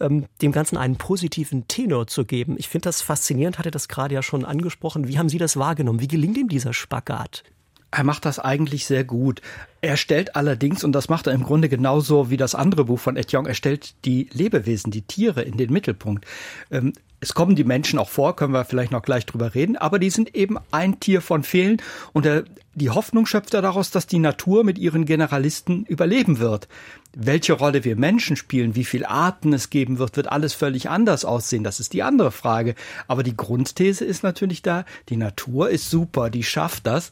ähm, 0.00 0.26
dem 0.42 0.52
Ganzen 0.52 0.76
einen 0.76 0.96
positiven 0.96 1.68
Tenor 1.68 2.06
zu 2.06 2.24
geben. 2.24 2.56
Ich 2.58 2.68
finde 2.68 2.84
das 2.88 3.02
faszinierend, 3.02 3.58
hatte 3.58 3.70
das 3.70 3.88
gerade 3.88 4.14
ja 4.14 4.22
schon 4.22 4.44
angesprochen. 4.44 5.08
Wie 5.08 5.18
haben 5.18 5.28
Sie 5.28 5.38
das 5.38 5.56
wahrgenommen? 5.56 6.00
Wie 6.00 6.08
gelingt 6.08 6.36
ihm 6.38 6.48
dieser 6.48 6.72
Spagat? 6.72 7.44
Er 7.90 8.02
macht 8.02 8.24
das 8.24 8.40
eigentlich 8.40 8.86
sehr 8.86 9.04
gut. 9.04 9.40
Er 9.80 9.96
stellt 9.96 10.34
allerdings, 10.34 10.82
und 10.82 10.92
das 10.92 11.08
macht 11.08 11.28
er 11.28 11.32
im 11.32 11.44
Grunde 11.44 11.68
genauso 11.68 12.28
wie 12.28 12.36
das 12.36 12.56
andere 12.56 12.86
Buch 12.86 12.98
von 12.98 13.16
Etienne, 13.16 13.48
er 13.48 13.54
stellt 13.54 13.94
die 14.04 14.28
Lebewesen, 14.32 14.90
die 14.90 15.02
Tiere 15.02 15.42
in 15.42 15.56
den 15.56 15.72
Mittelpunkt. 15.72 16.26
Ähm, 16.72 16.92
es 17.24 17.32
kommen 17.32 17.56
die 17.56 17.64
Menschen 17.64 17.98
auch 17.98 18.10
vor, 18.10 18.36
können 18.36 18.52
wir 18.52 18.66
vielleicht 18.66 18.92
noch 18.92 19.00
gleich 19.00 19.24
drüber 19.24 19.54
reden, 19.54 19.78
aber 19.78 19.98
die 19.98 20.10
sind 20.10 20.36
eben 20.36 20.58
ein 20.70 21.00
Tier 21.00 21.22
von 21.22 21.42
vielen 21.42 21.80
und 22.12 22.26
er, 22.26 22.44
die 22.74 22.90
Hoffnung 22.90 23.24
schöpft 23.24 23.54
er 23.54 23.62
daraus, 23.62 23.90
dass 23.90 24.06
die 24.06 24.18
Natur 24.18 24.62
mit 24.62 24.78
ihren 24.78 25.06
Generalisten 25.06 25.86
überleben 25.86 26.38
wird. 26.38 26.68
Welche 27.16 27.54
Rolle 27.54 27.82
wir 27.82 27.96
Menschen 27.96 28.36
spielen, 28.36 28.74
wie 28.74 28.84
viele 28.84 29.08
Arten 29.08 29.54
es 29.54 29.70
geben 29.70 29.98
wird, 29.98 30.18
wird 30.18 30.30
alles 30.30 30.52
völlig 30.52 30.90
anders 30.90 31.24
aussehen. 31.24 31.64
Das 31.64 31.80
ist 31.80 31.94
die 31.94 32.02
andere 32.02 32.30
Frage. 32.30 32.74
Aber 33.08 33.22
die 33.22 33.36
Grundthese 33.36 34.04
ist 34.04 34.22
natürlich 34.22 34.60
da, 34.60 34.84
die 35.08 35.16
Natur 35.16 35.70
ist 35.70 35.88
super, 35.88 36.28
die 36.28 36.42
schafft 36.42 36.86
das. 36.86 37.10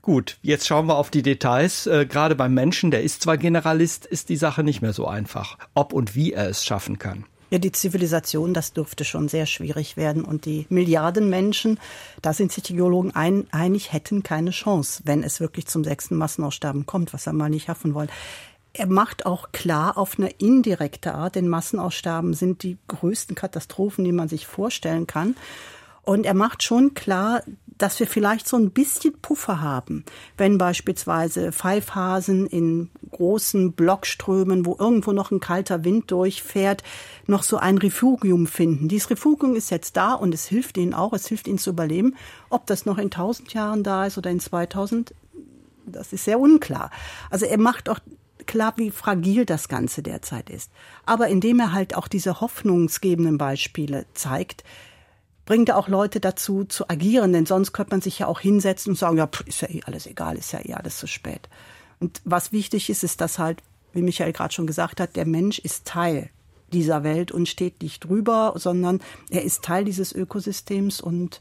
Gut, 0.00 0.38
jetzt 0.40 0.66
schauen 0.66 0.86
wir 0.86 0.96
auf 0.96 1.10
die 1.10 1.22
Details. 1.22 1.86
Äh, 1.86 2.06
gerade 2.06 2.34
beim 2.34 2.54
Menschen, 2.54 2.90
der 2.90 3.02
ist 3.02 3.20
zwar 3.20 3.36
Generalist, 3.36 4.06
ist 4.06 4.30
die 4.30 4.36
Sache 4.36 4.62
nicht 4.62 4.80
mehr 4.80 4.94
so 4.94 5.06
einfach, 5.06 5.58
ob 5.74 5.92
und 5.92 6.14
wie 6.14 6.32
er 6.32 6.48
es 6.48 6.64
schaffen 6.64 6.98
kann. 6.98 7.26
Ja, 7.50 7.58
die 7.58 7.72
Zivilisation, 7.72 8.54
das 8.54 8.72
dürfte 8.72 9.04
schon 9.04 9.28
sehr 9.28 9.44
schwierig 9.44 9.96
werden. 9.96 10.24
Und 10.24 10.44
die 10.44 10.66
Milliarden 10.68 11.28
Menschen, 11.28 11.80
da 12.22 12.32
sind 12.32 12.52
sich 12.52 12.62
die 12.62 12.76
Geologen 12.76 13.10
ein, 13.14 13.48
einig, 13.50 13.92
hätten 13.92 14.22
keine 14.22 14.52
Chance, 14.52 15.02
wenn 15.04 15.24
es 15.24 15.40
wirklich 15.40 15.66
zum 15.66 15.82
sechsten 15.82 16.16
Massenaussterben 16.16 16.86
kommt, 16.86 17.12
was 17.12 17.26
wir 17.26 17.32
mal 17.32 17.50
nicht 17.50 17.68
hoffen 17.68 17.92
wollen. 17.94 18.10
Er 18.72 18.86
macht 18.86 19.26
auch 19.26 19.50
klar 19.50 19.98
auf 19.98 20.16
eine 20.16 20.30
indirekte 20.30 21.12
Art, 21.14 21.34
denn 21.34 21.48
Massenaussterben 21.48 22.34
sind 22.34 22.62
die 22.62 22.78
größten 22.86 23.34
Katastrophen, 23.34 24.04
die 24.04 24.12
man 24.12 24.28
sich 24.28 24.46
vorstellen 24.46 25.08
kann. 25.08 25.34
Und 26.02 26.26
er 26.26 26.34
macht 26.34 26.62
schon 26.62 26.94
klar, 26.94 27.42
dass 27.80 27.98
wir 27.98 28.06
vielleicht 28.06 28.46
so 28.46 28.56
ein 28.58 28.70
bisschen 28.70 29.14
Puffer 29.20 29.60
haben, 29.62 30.04
wenn 30.36 30.58
beispielsweise 30.58 31.50
Pfeifhasen 31.50 32.46
in 32.46 32.90
großen 33.10 33.72
Blockströmen, 33.72 34.66
wo 34.66 34.76
irgendwo 34.78 35.12
noch 35.12 35.30
ein 35.30 35.40
kalter 35.40 35.82
Wind 35.82 36.10
durchfährt, 36.10 36.82
noch 37.26 37.42
so 37.42 37.56
ein 37.56 37.78
Refugium 37.78 38.46
finden. 38.46 38.88
Dieses 38.88 39.10
Refugium 39.10 39.56
ist 39.56 39.70
jetzt 39.70 39.96
da 39.96 40.12
und 40.12 40.34
es 40.34 40.46
hilft 40.46 40.76
ihnen 40.76 40.92
auch, 40.92 41.14
es 41.14 41.26
hilft 41.26 41.48
ihnen 41.48 41.58
zu 41.58 41.70
überleben. 41.70 42.16
Ob 42.50 42.66
das 42.66 42.84
noch 42.84 42.98
in 42.98 43.04
1000 43.04 43.54
Jahren 43.54 43.82
da 43.82 44.04
ist 44.04 44.18
oder 44.18 44.30
in 44.30 44.40
2000, 44.40 45.14
das 45.86 46.12
ist 46.12 46.24
sehr 46.24 46.38
unklar. 46.38 46.90
Also 47.30 47.46
er 47.46 47.58
macht 47.58 47.88
auch 47.88 48.00
klar, 48.44 48.74
wie 48.76 48.90
fragil 48.90 49.46
das 49.46 49.68
Ganze 49.68 50.02
derzeit 50.02 50.50
ist. 50.50 50.70
Aber 51.06 51.28
indem 51.28 51.60
er 51.60 51.72
halt 51.72 51.96
auch 51.96 52.08
diese 52.08 52.42
hoffnungsgebenden 52.42 53.38
Beispiele 53.38 54.04
zeigt, 54.12 54.64
bringt 55.50 55.72
auch 55.72 55.88
Leute 55.88 56.20
dazu 56.20 56.62
zu 56.62 56.88
agieren, 56.88 57.32
denn 57.32 57.44
sonst 57.44 57.72
könnte 57.72 57.90
man 57.90 58.00
sich 58.00 58.20
ja 58.20 58.28
auch 58.28 58.38
hinsetzen 58.38 58.92
und 58.92 58.96
sagen, 58.96 59.16
ja, 59.16 59.26
pff, 59.26 59.40
ist 59.48 59.62
ja 59.62 59.68
eh 59.68 59.82
alles 59.84 60.06
egal, 60.06 60.36
ist 60.36 60.52
ja 60.52 60.60
eh 60.64 60.74
alles 60.74 60.96
zu 60.96 61.08
spät. 61.08 61.48
Und 61.98 62.20
was 62.24 62.52
wichtig 62.52 62.88
ist, 62.88 63.02
ist, 63.02 63.20
dass 63.20 63.40
halt, 63.40 63.60
wie 63.92 64.02
Michael 64.02 64.32
gerade 64.32 64.54
schon 64.54 64.68
gesagt 64.68 65.00
hat, 65.00 65.16
der 65.16 65.26
Mensch 65.26 65.58
ist 65.58 65.86
Teil 65.86 66.30
dieser 66.72 67.02
Welt 67.02 67.32
und 67.32 67.48
steht 67.48 67.82
nicht 67.82 68.04
drüber, 68.04 68.52
sondern 68.54 69.00
er 69.28 69.42
ist 69.42 69.64
Teil 69.64 69.84
dieses 69.84 70.12
Ökosystems 70.12 71.00
und 71.00 71.40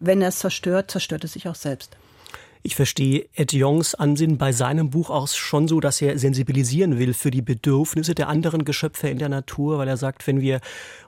wenn 0.00 0.20
er 0.20 0.30
es 0.30 0.40
zerstört, 0.40 0.90
zerstört 0.90 1.22
es 1.22 1.34
sich 1.34 1.46
auch 1.46 1.54
selbst. 1.54 1.96
Ich 2.62 2.74
verstehe 2.74 3.26
Ed 3.34 3.52
Jongs 3.52 3.94
Ansinnen 3.94 4.38
bei 4.38 4.52
seinem 4.52 4.90
Buch 4.90 5.10
auch 5.10 5.28
schon 5.28 5.68
so, 5.68 5.80
dass 5.80 6.02
er 6.02 6.18
sensibilisieren 6.18 6.98
will 6.98 7.14
für 7.14 7.30
die 7.30 7.42
Bedürfnisse 7.42 8.14
der 8.14 8.28
anderen 8.28 8.64
Geschöpfe 8.64 9.08
in 9.08 9.18
der 9.18 9.28
Natur, 9.28 9.78
weil 9.78 9.88
er 9.88 9.96
sagt, 9.96 10.26
wenn 10.26 10.40
wir 10.40 10.60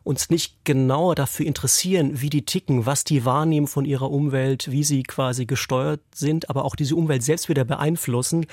uns 0.05 0.31
nicht 0.31 0.65
genauer 0.65 1.15
dafür 1.15 1.47
interessieren, 1.47 2.21
wie 2.21 2.31
die 2.31 2.45
ticken, 2.45 2.87
was 2.87 3.05
die 3.05 3.25
wahrnehmen 3.25 3.67
von 3.67 3.85
ihrer 3.85 4.11
Umwelt, 4.11 4.71
wie 4.71 4.85
sie 4.85 5.03
quasi 5.03 5.47
gesteuert 5.47 6.01
sind, 6.15 6.49
aber 6.51 6.65
auch 6.65 6.77
diese 6.77 6.95
Umwelt 6.95 7.23
selbst 7.23 7.49
wieder 7.49 7.65
beeinflussen, 7.65 8.47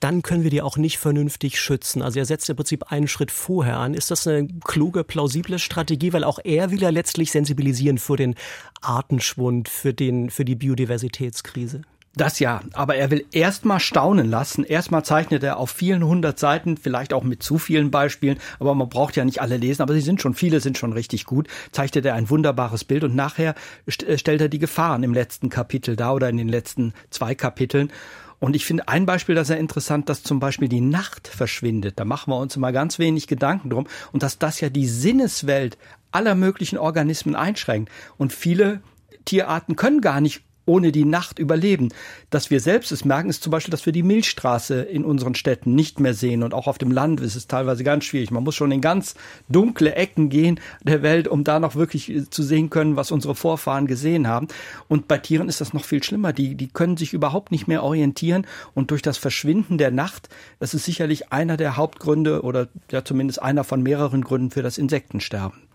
dann 0.00 0.22
können 0.22 0.44
wir 0.44 0.50
die 0.50 0.62
auch 0.62 0.76
nicht 0.76 0.98
vernünftig 0.98 1.60
schützen. 1.60 2.02
Also 2.02 2.20
er 2.20 2.24
setzt 2.24 2.48
im 2.48 2.56
Prinzip 2.56 2.92
einen 2.92 3.08
Schritt 3.08 3.32
vorher 3.32 3.78
an. 3.78 3.94
Ist 3.94 4.10
das 4.10 4.26
eine 4.26 4.46
kluge, 4.64 5.02
plausible 5.02 5.58
Strategie? 5.58 6.12
Weil 6.12 6.24
auch 6.24 6.38
er 6.44 6.70
will 6.70 6.80
ja 6.80 6.90
letztlich 6.90 7.32
sensibilisieren 7.32 7.98
für 7.98 8.16
den 8.16 8.36
Artenschwund, 8.80 9.68
für, 9.68 9.92
den, 9.92 10.30
für 10.30 10.44
die 10.44 10.54
Biodiversitätskrise. 10.54 11.82
Das 12.18 12.40
ja, 12.40 12.62
aber 12.72 12.96
er 12.96 13.12
will 13.12 13.24
erstmal 13.30 13.78
staunen 13.78 14.28
lassen. 14.28 14.64
Erstmal 14.64 15.04
zeichnet 15.04 15.44
er 15.44 15.56
auf 15.56 15.70
vielen 15.70 16.04
hundert 16.04 16.40
Seiten, 16.40 16.76
vielleicht 16.76 17.12
auch 17.12 17.22
mit 17.22 17.44
zu 17.44 17.58
vielen 17.58 17.92
Beispielen, 17.92 18.38
aber 18.58 18.74
man 18.74 18.88
braucht 18.88 19.14
ja 19.14 19.24
nicht 19.24 19.40
alle 19.40 19.56
lesen, 19.56 19.82
aber 19.82 19.94
sie 19.94 20.00
sind 20.00 20.20
schon, 20.20 20.34
viele 20.34 20.58
sind 20.58 20.76
schon 20.76 20.92
richtig 20.92 21.26
gut, 21.26 21.46
zeichnet 21.70 22.04
er 22.04 22.14
ein 22.14 22.28
wunderbares 22.28 22.82
Bild 22.82 23.04
und 23.04 23.14
nachher 23.14 23.54
st 23.88 24.18
stellt 24.18 24.40
er 24.40 24.48
die 24.48 24.58
Gefahren 24.58 25.04
im 25.04 25.14
letzten 25.14 25.48
Kapitel 25.48 25.94
da 25.94 26.10
oder 26.12 26.28
in 26.28 26.36
den 26.36 26.48
letzten 26.48 26.92
zwei 27.10 27.36
Kapiteln. 27.36 27.92
Und 28.40 28.56
ich 28.56 28.64
finde 28.64 28.88
ein 28.88 29.06
Beispiel 29.06 29.36
da 29.36 29.44
sehr 29.44 29.58
interessant, 29.58 30.08
dass 30.08 30.24
zum 30.24 30.40
Beispiel 30.40 30.68
die 30.68 30.80
Nacht 30.80 31.28
verschwindet. 31.28 32.00
Da 32.00 32.04
machen 32.04 32.32
wir 32.32 32.38
uns 32.38 32.56
immer 32.56 32.72
ganz 32.72 32.98
wenig 32.98 33.28
Gedanken 33.28 33.70
drum. 33.70 33.86
Und 34.12 34.22
dass 34.22 34.38
das 34.38 34.60
ja 34.60 34.70
die 34.70 34.86
Sinneswelt 34.86 35.76
aller 36.12 36.36
möglichen 36.36 36.78
Organismen 36.78 37.34
einschränkt. 37.34 37.90
Und 38.16 38.32
viele 38.32 38.80
Tierarten 39.24 39.74
können 39.74 40.00
gar 40.00 40.20
nicht 40.20 40.42
ohne 40.68 40.92
die 40.92 41.04
Nacht 41.04 41.38
überleben. 41.38 41.88
Dass 42.30 42.50
wir 42.50 42.60
selbst 42.60 42.92
es 42.92 43.04
merken, 43.04 43.30
ist 43.30 43.42
zum 43.42 43.50
Beispiel, 43.50 43.72
dass 43.72 43.86
wir 43.86 43.92
die 43.92 44.02
Milchstraße 44.02 44.82
in 44.82 45.04
unseren 45.04 45.34
Städten 45.34 45.74
nicht 45.74 45.98
mehr 45.98 46.14
sehen 46.14 46.42
und 46.42 46.54
auch 46.54 46.66
auf 46.66 46.78
dem 46.78 46.92
Land 46.92 47.20
ist 47.20 47.34
es 47.34 47.48
teilweise 47.48 47.82
ganz 47.82 48.04
schwierig. 48.04 48.30
Man 48.30 48.44
muss 48.44 48.54
schon 48.54 48.70
in 48.70 48.80
ganz 48.80 49.14
dunkle 49.48 49.94
Ecken 49.94 50.28
gehen 50.28 50.60
der 50.82 51.02
Welt, 51.02 51.26
um 51.26 51.42
da 51.42 51.58
noch 51.58 51.74
wirklich 51.74 52.10
äh, 52.10 52.30
zu 52.30 52.42
sehen 52.42 52.70
können, 52.70 52.96
was 52.96 53.10
unsere 53.10 53.34
Vorfahren 53.34 53.86
gesehen 53.86 54.28
haben. 54.28 54.48
Und 54.88 55.08
bei 55.08 55.18
Tieren 55.18 55.48
ist 55.48 55.60
das 55.60 55.72
noch 55.72 55.84
viel 55.84 56.02
schlimmer. 56.02 56.32
Die, 56.32 56.54
die 56.54 56.68
können 56.68 56.96
sich 56.96 57.12
überhaupt 57.12 57.50
nicht 57.50 57.66
mehr 57.66 57.82
orientieren 57.82 58.46
und 58.74 58.90
durch 58.90 59.02
das 59.02 59.18
Verschwinden 59.18 59.78
der 59.78 59.90
Nacht, 59.90 60.28
das 60.60 60.74
ist 60.74 60.84
sicherlich 60.84 61.32
einer 61.32 61.56
der 61.56 61.76
Hauptgründe 61.76 62.42
oder 62.42 62.68
ja 62.90 63.04
zumindest 63.04 63.42
einer 63.42 63.64
von 63.64 63.82
mehreren 63.82 64.22
Gründen 64.22 64.50
für 64.50 64.62
das 64.62 64.78
Insektensterben. 64.78 65.68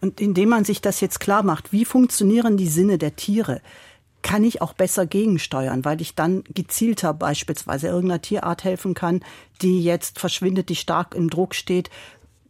Und 0.00 0.20
indem 0.20 0.50
man 0.50 0.64
sich 0.64 0.82
das 0.82 1.00
jetzt 1.00 1.18
klar 1.18 1.42
macht, 1.42 1.72
wie 1.72 1.86
funktionieren 1.86 2.58
die 2.58 2.68
Sinne 2.68 2.98
der 2.98 3.16
Tiere, 3.16 3.62
kann 4.24 4.42
ich 4.42 4.62
auch 4.62 4.72
besser 4.72 5.06
gegensteuern, 5.06 5.84
weil 5.84 6.00
ich 6.00 6.14
dann 6.14 6.44
gezielter 6.44 7.12
beispielsweise 7.12 7.88
irgendeiner 7.88 8.22
Tierart 8.22 8.64
helfen 8.64 8.94
kann, 8.94 9.20
die 9.60 9.84
jetzt 9.84 10.18
verschwindet, 10.18 10.70
die 10.70 10.76
stark 10.76 11.14
im 11.14 11.28
Druck 11.28 11.54
steht 11.54 11.90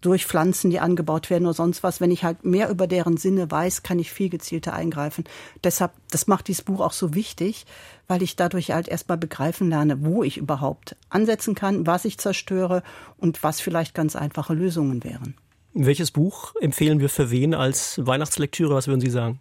durch 0.00 0.24
Pflanzen, 0.24 0.70
die 0.70 0.78
angebaut 0.78 1.30
werden 1.30 1.46
oder 1.46 1.54
sonst 1.54 1.82
was. 1.82 2.00
Wenn 2.00 2.12
ich 2.12 2.22
halt 2.22 2.44
mehr 2.44 2.68
über 2.68 2.86
deren 2.86 3.16
Sinne 3.16 3.50
weiß, 3.50 3.82
kann 3.82 3.98
ich 3.98 4.12
viel 4.12 4.28
gezielter 4.28 4.72
eingreifen. 4.72 5.24
Deshalb, 5.64 5.92
das 6.10 6.28
macht 6.28 6.46
dieses 6.46 6.62
Buch 6.62 6.80
auch 6.80 6.92
so 6.92 7.12
wichtig, 7.12 7.66
weil 8.06 8.22
ich 8.22 8.36
dadurch 8.36 8.70
halt 8.70 8.86
erstmal 8.86 9.18
begreifen 9.18 9.68
lerne, 9.68 10.04
wo 10.04 10.22
ich 10.22 10.36
überhaupt 10.36 10.94
ansetzen 11.08 11.56
kann, 11.56 11.88
was 11.88 12.04
ich 12.04 12.18
zerstöre 12.18 12.84
und 13.16 13.42
was 13.42 13.60
vielleicht 13.60 13.94
ganz 13.94 14.14
einfache 14.14 14.54
Lösungen 14.54 15.02
wären. 15.02 15.34
Welches 15.72 16.12
Buch 16.12 16.54
empfehlen 16.60 17.00
wir 17.00 17.08
für 17.08 17.32
wen 17.32 17.52
als 17.52 18.00
Weihnachtslektüre? 18.06 18.76
Was 18.76 18.86
würden 18.86 19.00
Sie 19.00 19.10
sagen? 19.10 19.40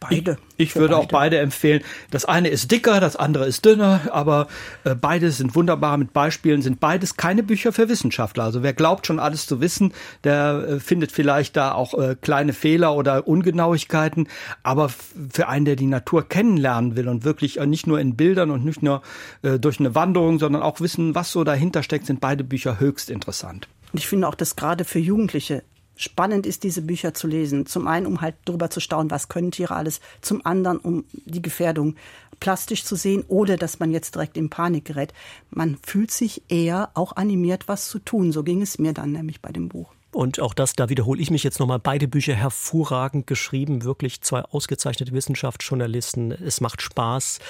Beide. 0.00 0.38
Ich, 0.56 0.70
ich 0.70 0.76
würde 0.76 0.94
beide. 0.94 0.96
auch 0.96 1.08
beide 1.08 1.38
empfehlen. 1.38 1.82
Das 2.10 2.24
eine 2.24 2.48
ist 2.48 2.70
dicker, 2.70 3.00
das 3.00 3.16
andere 3.16 3.46
ist 3.46 3.64
dünner, 3.64 4.00
aber 4.12 4.46
äh, 4.84 4.94
beide 4.94 5.30
sind 5.32 5.56
wunderbar 5.56 5.96
mit 5.96 6.12
Beispielen, 6.12 6.62
sind 6.62 6.78
beides 6.78 7.16
keine 7.16 7.42
Bücher 7.42 7.72
für 7.72 7.88
Wissenschaftler. 7.88 8.44
Also 8.44 8.62
wer 8.62 8.72
glaubt 8.74 9.06
schon 9.06 9.18
alles 9.18 9.46
zu 9.46 9.60
wissen, 9.60 9.92
der 10.22 10.66
äh, 10.68 10.80
findet 10.80 11.10
vielleicht 11.10 11.56
da 11.56 11.72
auch 11.72 11.94
äh, 11.94 12.14
kleine 12.20 12.52
Fehler 12.52 12.94
oder 12.94 13.26
Ungenauigkeiten. 13.26 14.28
Aber 14.62 14.88
für 14.88 15.48
einen, 15.48 15.64
der 15.64 15.76
die 15.76 15.86
Natur 15.86 16.28
kennenlernen 16.28 16.94
will 16.94 17.08
und 17.08 17.24
wirklich 17.24 17.58
äh, 17.58 17.66
nicht 17.66 17.88
nur 17.88 17.98
in 17.98 18.14
Bildern 18.14 18.52
und 18.52 18.64
nicht 18.64 18.82
nur 18.82 19.02
äh, 19.42 19.58
durch 19.58 19.80
eine 19.80 19.96
Wanderung, 19.96 20.38
sondern 20.38 20.62
auch 20.62 20.80
wissen, 20.80 21.16
was 21.16 21.32
so 21.32 21.42
dahinter 21.42 21.82
steckt, 21.82 22.06
sind 22.06 22.20
beide 22.20 22.44
Bücher 22.44 22.78
höchst 22.78 23.10
interessant. 23.10 23.68
Und 23.92 23.98
ich 23.98 24.06
finde 24.06 24.28
auch, 24.28 24.36
dass 24.36 24.54
gerade 24.54 24.84
für 24.84 24.98
Jugendliche 24.98 25.64
spannend 25.98 26.46
ist, 26.46 26.62
diese 26.62 26.82
Bücher 26.82 27.12
zu 27.12 27.26
lesen. 27.26 27.66
Zum 27.66 27.86
einen, 27.86 28.06
um 28.06 28.20
halt 28.20 28.36
darüber 28.44 28.70
zu 28.70 28.80
staunen, 28.80 29.10
was 29.10 29.28
können 29.28 29.50
Tiere 29.50 29.74
alles. 29.74 30.00
Zum 30.22 30.46
anderen, 30.46 30.78
um 30.78 31.04
die 31.12 31.42
Gefährdung 31.42 31.96
plastisch 32.40 32.84
zu 32.84 32.96
sehen, 32.96 33.24
oder 33.28 33.56
dass 33.56 33.80
man 33.80 33.90
jetzt 33.90 34.14
direkt 34.14 34.36
in 34.36 34.48
Panik 34.48 34.84
gerät. 34.84 35.12
Man 35.50 35.76
fühlt 35.82 36.10
sich 36.10 36.42
eher 36.48 36.90
auch 36.94 37.16
animiert, 37.16 37.66
was 37.66 37.88
zu 37.88 37.98
tun. 37.98 38.32
So 38.32 38.44
ging 38.44 38.62
es 38.62 38.78
mir 38.78 38.92
dann 38.92 39.12
nämlich 39.12 39.42
bei 39.42 39.50
dem 39.50 39.68
Buch. 39.68 39.92
Und 40.10 40.40
auch 40.40 40.54
das, 40.54 40.72
da 40.72 40.88
wiederhole 40.88 41.20
ich 41.20 41.30
mich 41.30 41.44
jetzt 41.44 41.60
nochmal, 41.60 41.78
beide 41.78 42.08
Bücher 42.08 42.34
hervorragend 42.34 43.26
geschrieben, 43.26 43.84
wirklich 43.84 44.22
zwei 44.22 44.40
ausgezeichnete 44.40 45.12
Wissenschaftsjournalisten. 45.12 46.32
Es 46.32 46.62
macht 46.62 46.80
Spaß, 46.80 47.40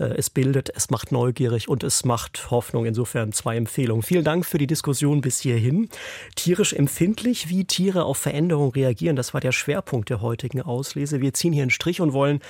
äh, 0.00 0.04
es 0.16 0.28
bildet, 0.28 0.68
es 0.74 0.90
macht 0.90 1.12
neugierig 1.12 1.68
und 1.68 1.84
es 1.84 2.04
macht 2.04 2.50
Hoffnung. 2.50 2.86
Insofern 2.86 3.32
zwei 3.32 3.56
Empfehlungen. 3.56 4.02
Vielen 4.02 4.24
Dank 4.24 4.46
für 4.46 4.58
die 4.58 4.66
Diskussion 4.66 5.20
bis 5.20 5.38
hierhin. 5.38 5.88
Tierisch 6.34 6.72
empfindlich, 6.72 7.50
wie 7.50 7.64
Tiere 7.64 8.04
auf 8.04 8.18
Veränderungen 8.18 8.72
reagieren, 8.72 9.14
das 9.14 9.32
war 9.32 9.40
der 9.40 9.52
Schwerpunkt 9.52 10.10
der 10.10 10.20
heutigen 10.20 10.60
Auslese. 10.60 11.20
Wir 11.20 11.34
ziehen 11.34 11.52
hier 11.52 11.62
einen 11.62 11.70
Strich 11.70 12.00
und 12.00 12.12
wollen 12.12 12.40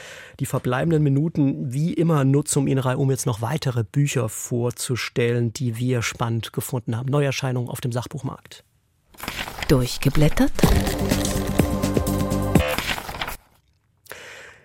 die 0.41 0.47
verbleibenden 0.47 1.03
Minuten 1.03 1.73
wie 1.73 1.93
immer 1.93 2.25
nutzen, 2.25 2.61
um 2.61 2.69
Ihnen 2.69 2.79
um 2.79 3.11
jetzt 3.11 3.27
noch 3.27 3.43
weitere 3.43 3.85
Bücher 3.85 4.31
vorzustellen, 4.31 5.53
die 5.53 5.77
wir 5.77 6.01
spannend 6.01 6.55
gefunden 6.55 6.97
haben. 6.97 7.11
Neuerscheinungen 7.11 7.69
auf 7.69 7.83
dem 7.83 7.93
Sachbuchmarkt. 7.93 8.65
Durchgeblättert? 9.69 10.51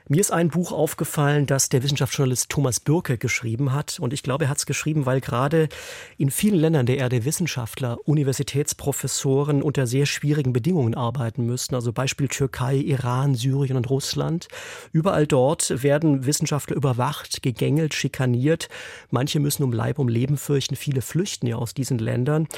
Mir 0.10 0.20
ist 0.20 0.34
ein 0.34 0.50
Buch 0.50 0.74
aufgefallen, 0.74 1.46
das 1.46 1.70
der 1.70 1.82
Wissenschaftsjournalist 1.82 2.50
Thomas 2.50 2.82
Bürke 2.82 3.18
geschrieben 3.18 3.72
hat. 3.72 4.00
Und 4.02 4.12
ich 4.12 4.22
glaube, 4.22 4.46
er 4.46 4.50
hat 4.50 4.58
es 4.58 4.66
geschrieben, 4.66 5.06
weil 5.06 5.22
gerade 5.22 5.70
in 6.18 6.30
vielen 6.30 6.60
Ländern 6.60 6.86
der 6.86 6.98
Erde 6.98 7.24
Wissenschaftler, 7.24 7.98
Universitätsprofessoren 8.04 9.64
unter 9.64 9.88
sehr 9.88 10.06
schwierigen 10.06 10.52
Bedingungen 10.52 10.94
arbeiten 10.94 11.46
müssten. 11.46 11.74
Also 11.76 11.94
Beispiel 11.94 12.28
Türkei, 12.28 12.76
Iran, 12.76 13.34
Syrien 13.34 13.78
und 13.78 13.90
Russland. 13.90 14.50
Überall 14.92 15.26
dort 15.26 15.82
werden 15.84 16.26
Wissenschaftler 16.26 16.76
überwacht, 16.76 17.42
gegängelt, 17.42 17.94
schikaniert. 17.94 18.68
Manche 19.10 19.40
müssen 19.40 19.64
um 19.64 19.72
Leib, 19.72 20.00
um 20.00 20.10
Leben 20.10 20.36
fürchten. 20.36 20.76
Viele 20.76 21.02
flüchten 21.02 21.48
ja 21.48 21.56
aus 21.56 21.74
diesen 21.74 21.98
Ländern. 21.98 22.50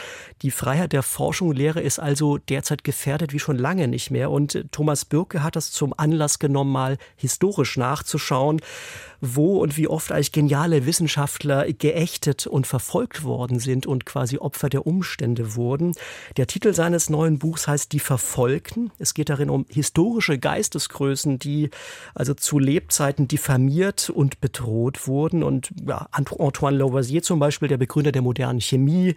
Die 0.41 0.49
Freiheit 0.49 0.93
der 0.93 1.03
Forschung 1.03 1.49
und 1.49 1.57
Lehre 1.57 1.81
ist 1.81 1.99
also 1.99 2.39
derzeit 2.39 2.83
gefährdet 2.83 3.33
wie 3.33 3.39
schon 3.39 3.59
lange 3.59 3.87
nicht 3.87 4.09
mehr. 4.09 4.31
Und 4.31 4.65
Thomas 4.71 5.05
Bürke 5.05 5.43
hat 5.43 5.55
das 5.55 5.69
zum 5.69 5.93
Anlass 5.95 6.39
genommen, 6.39 6.71
mal 6.71 6.97
nachzuschauen, 7.77 8.61
wo 9.33 9.59
und 9.59 9.77
wie 9.77 9.87
oft 9.87 10.11
eigentlich 10.11 10.31
geniale 10.31 10.85
Wissenschaftler 10.85 11.71
geächtet 11.71 12.45
und 12.45 12.67
verfolgt 12.67 13.23
worden 13.23 13.59
sind 13.59 13.87
und 13.87 14.05
quasi 14.05 14.37
Opfer 14.37 14.69
der 14.69 14.85
Umstände 14.85 15.55
wurden. 15.55 15.93
Der 16.37 16.47
Titel 16.47 16.73
seines 16.73 17.09
neuen 17.09 17.39
Buchs 17.39 17.67
heißt 17.67 17.91
Die 17.91 17.99
Verfolgten. 17.99 18.91
Es 18.99 19.13
geht 19.13 19.29
darin 19.29 19.49
um 19.49 19.65
historische 19.69 20.37
Geistesgrößen, 20.37 21.39
die 21.39 21.69
also 22.13 22.33
zu 22.33 22.59
Lebzeiten 22.59 23.27
diffamiert 23.27 24.09
und 24.09 24.41
bedroht 24.41 25.07
wurden. 25.07 25.41
Und 25.41 25.71
ja, 25.87 26.07
Antoine 26.11 26.77
Lavoisier 26.77 27.23
zum 27.23 27.39
Beispiel, 27.39 27.67
der 27.67 27.77
Begründer 27.77 28.11
der 28.11 28.21
modernen 28.21 28.61
Chemie, 28.61 29.15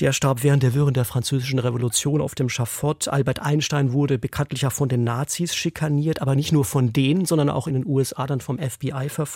der 0.00 0.12
starb 0.12 0.42
während 0.42 0.62
der 0.62 0.74
Wirren 0.74 0.94
der 0.94 1.04
französischen 1.04 1.58
Revolution 1.58 2.20
auf 2.20 2.34
dem 2.34 2.48
Schafott. 2.48 3.08
Albert 3.08 3.40
Einstein 3.40 3.92
wurde 3.92 4.18
bekanntlich 4.18 4.62
ja 4.62 4.70
von 4.70 4.88
den 4.88 5.04
Nazis 5.04 5.54
schikaniert, 5.54 6.22
aber 6.22 6.34
nicht 6.34 6.52
nur 6.52 6.64
von 6.64 6.92
denen, 6.92 7.26
sondern 7.26 7.50
auch 7.50 7.66
in 7.66 7.74
den 7.74 7.86
USA 7.86 8.26
dann 8.26 8.40
vom 8.40 8.58
FBI 8.58 9.08
verfolgt. 9.08 9.29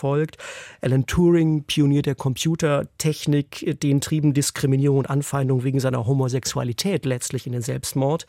Alan 0.81 1.05
Turing, 1.05 1.63
Pionier 1.63 2.01
der 2.01 2.15
Computertechnik, 2.15 3.79
den 3.81 4.01
trieben 4.01 4.33
Diskriminierung 4.33 4.99
und 4.99 5.09
Anfeindung 5.09 5.63
wegen 5.63 5.79
seiner 5.79 6.05
Homosexualität 6.05 7.05
letztlich 7.05 7.45
in 7.47 7.53
den 7.53 7.61
Selbstmord. 7.61 8.25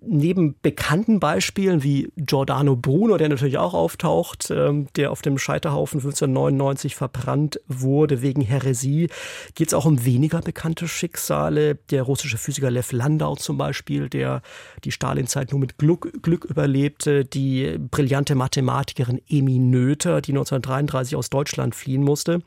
Neben 0.00 0.54
bekannten 0.62 1.20
Beispielen 1.20 1.82
wie 1.82 2.10
Giordano 2.16 2.76
Bruno, 2.76 3.16
der 3.16 3.28
natürlich 3.28 3.58
auch 3.58 3.74
auftaucht, 3.74 4.50
ähm, 4.50 4.88
der 4.96 5.10
auf 5.10 5.22
dem 5.22 5.38
Scheiterhaufen 5.38 6.00
1599 6.00 6.94
verbrannt 6.94 7.60
wurde 7.66 8.22
wegen 8.22 8.42
Häresie, 8.42 9.08
geht 9.54 9.68
es 9.68 9.74
auch 9.74 9.84
um 9.84 10.04
weniger 10.04 10.40
bekannte 10.40 10.88
Schicksale. 10.88 11.76
Der 11.90 12.02
russische 12.02 12.38
Physiker 12.38 12.70
Lev 12.70 12.92
Landau 12.92 13.36
zum 13.36 13.58
Beispiel, 13.58 14.08
der 14.08 14.42
die 14.84 14.92
Stalinzeit 14.92 15.50
nur 15.50 15.60
mit 15.60 15.78
Glück, 15.78 16.22
Glück 16.22 16.44
überlebte, 16.44 17.24
die 17.24 17.78
brillante 17.78 18.34
Mathematikerin 18.34 19.20
Emi 19.28 19.58
Noether, 19.58 20.20
die 20.20 20.32
1933 20.56 21.16
aus 21.16 21.30
Deutschland 21.30 21.74
fliehen 21.74 22.02
musste. 22.02 22.42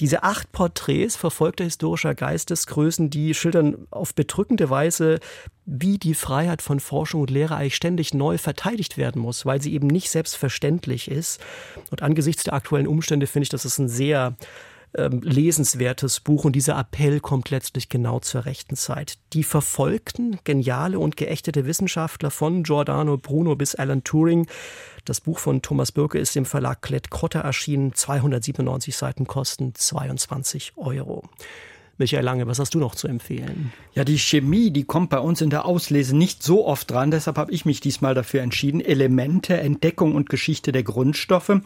Diese 0.00 0.22
acht 0.22 0.50
Porträts 0.52 1.16
verfolgter 1.16 1.64
historischer 1.64 2.14
Geistesgrößen, 2.14 3.10
die 3.10 3.34
schildern 3.34 3.86
auf 3.90 4.14
bedrückende 4.14 4.70
Weise, 4.70 5.20
wie 5.66 5.98
die 5.98 6.14
Freiheit 6.14 6.62
von 6.62 6.80
Forschung 6.80 7.20
und 7.20 7.30
Lehre 7.30 7.56
eigentlich 7.56 7.76
ständig 7.76 8.14
neu 8.14 8.38
verteidigt 8.38 8.96
werden 8.96 9.20
muss, 9.20 9.44
weil 9.44 9.60
sie 9.60 9.74
eben 9.74 9.86
nicht 9.86 10.10
selbstverständlich 10.10 11.10
ist. 11.10 11.40
Und 11.90 12.02
angesichts 12.02 12.44
der 12.44 12.54
aktuellen 12.54 12.86
Umstände 12.86 13.26
finde 13.26 13.44
ich, 13.44 13.48
dass 13.50 13.64
es 13.64 13.78
ein 13.78 13.88
sehr 13.88 14.34
ähm, 14.94 15.20
lesenswertes 15.22 16.20
Buch 16.20 16.44
und 16.44 16.54
dieser 16.54 16.78
Appell 16.78 17.20
kommt 17.20 17.50
letztlich 17.50 17.88
genau 17.88 18.20
zur 18.20 18.44
rechten 18.44 18.76
Zeit. 18.76 19.18
Die 19.32 19.44
verfolgten, 19.44 20.38
geniale 20.44 20.98
und 20.98 21.16
geächtete 21.16 21.66
Wissenschaftler 21.66 22.30
von 22.30 22.62
Giordano 22.62 23.16
Bruno 23.16 23.56
bis 23.56 23.74
Alan 23.74 24.04
Turing. 24.04 24.46
Das 25.04 25.20
Buch 25.20 25.38
von 25.38 25.62
Thomas 25.62 25.92
Birke 25.92 26.18
ist 26.18 26.36
im 26.36 26.44
Verlag 26.44 26.82
Klett-Cotta 26.82 27.40
erschienen. 27.40 27.94
297 27.94 28.96
Seiten 28.96 29.26
kosten 29.26 29.74
22 29.74 30.72
Euro. 30.76 31.24
Michael 31.98 32.24
Lange, 32.24 32.46
was 32.46 32.58
hast 32.58 32.74
du 32.74 32.78
noch 32.78 32.94
zu 32.94 33.06
empfehlen? 33.06 33.72
Ja, 33.94 34.04
die 34.04 34.18
Chemie, 34.18 34.70
die 34.70 34.84
kommt 34.84 35.10
bei 35.10 35.18
uns 35.18 35.40
in 35.40 35.50
der 35.50 35.66
Auslese 35.66 36.16
nicht 36.16 36.42
so 36.42 36.66
oft 36.66 36.90
dran. 36.90 37.10
Deshalb 37.10 37.36
habe 37.36 37.52
ich 37.52 37.64
mich 37.64 37.80
diesmal 37.80 38.14
dafür 38.14 38.42
entschieden. 38.42 38.80
Elemente, 38.80 39.58
Entdeckung 39.58 40.14
und 40.14 40.28
Geschichte 40.28 40.72
der 40.72 40.82
Grundstoffe. 40.82 41.60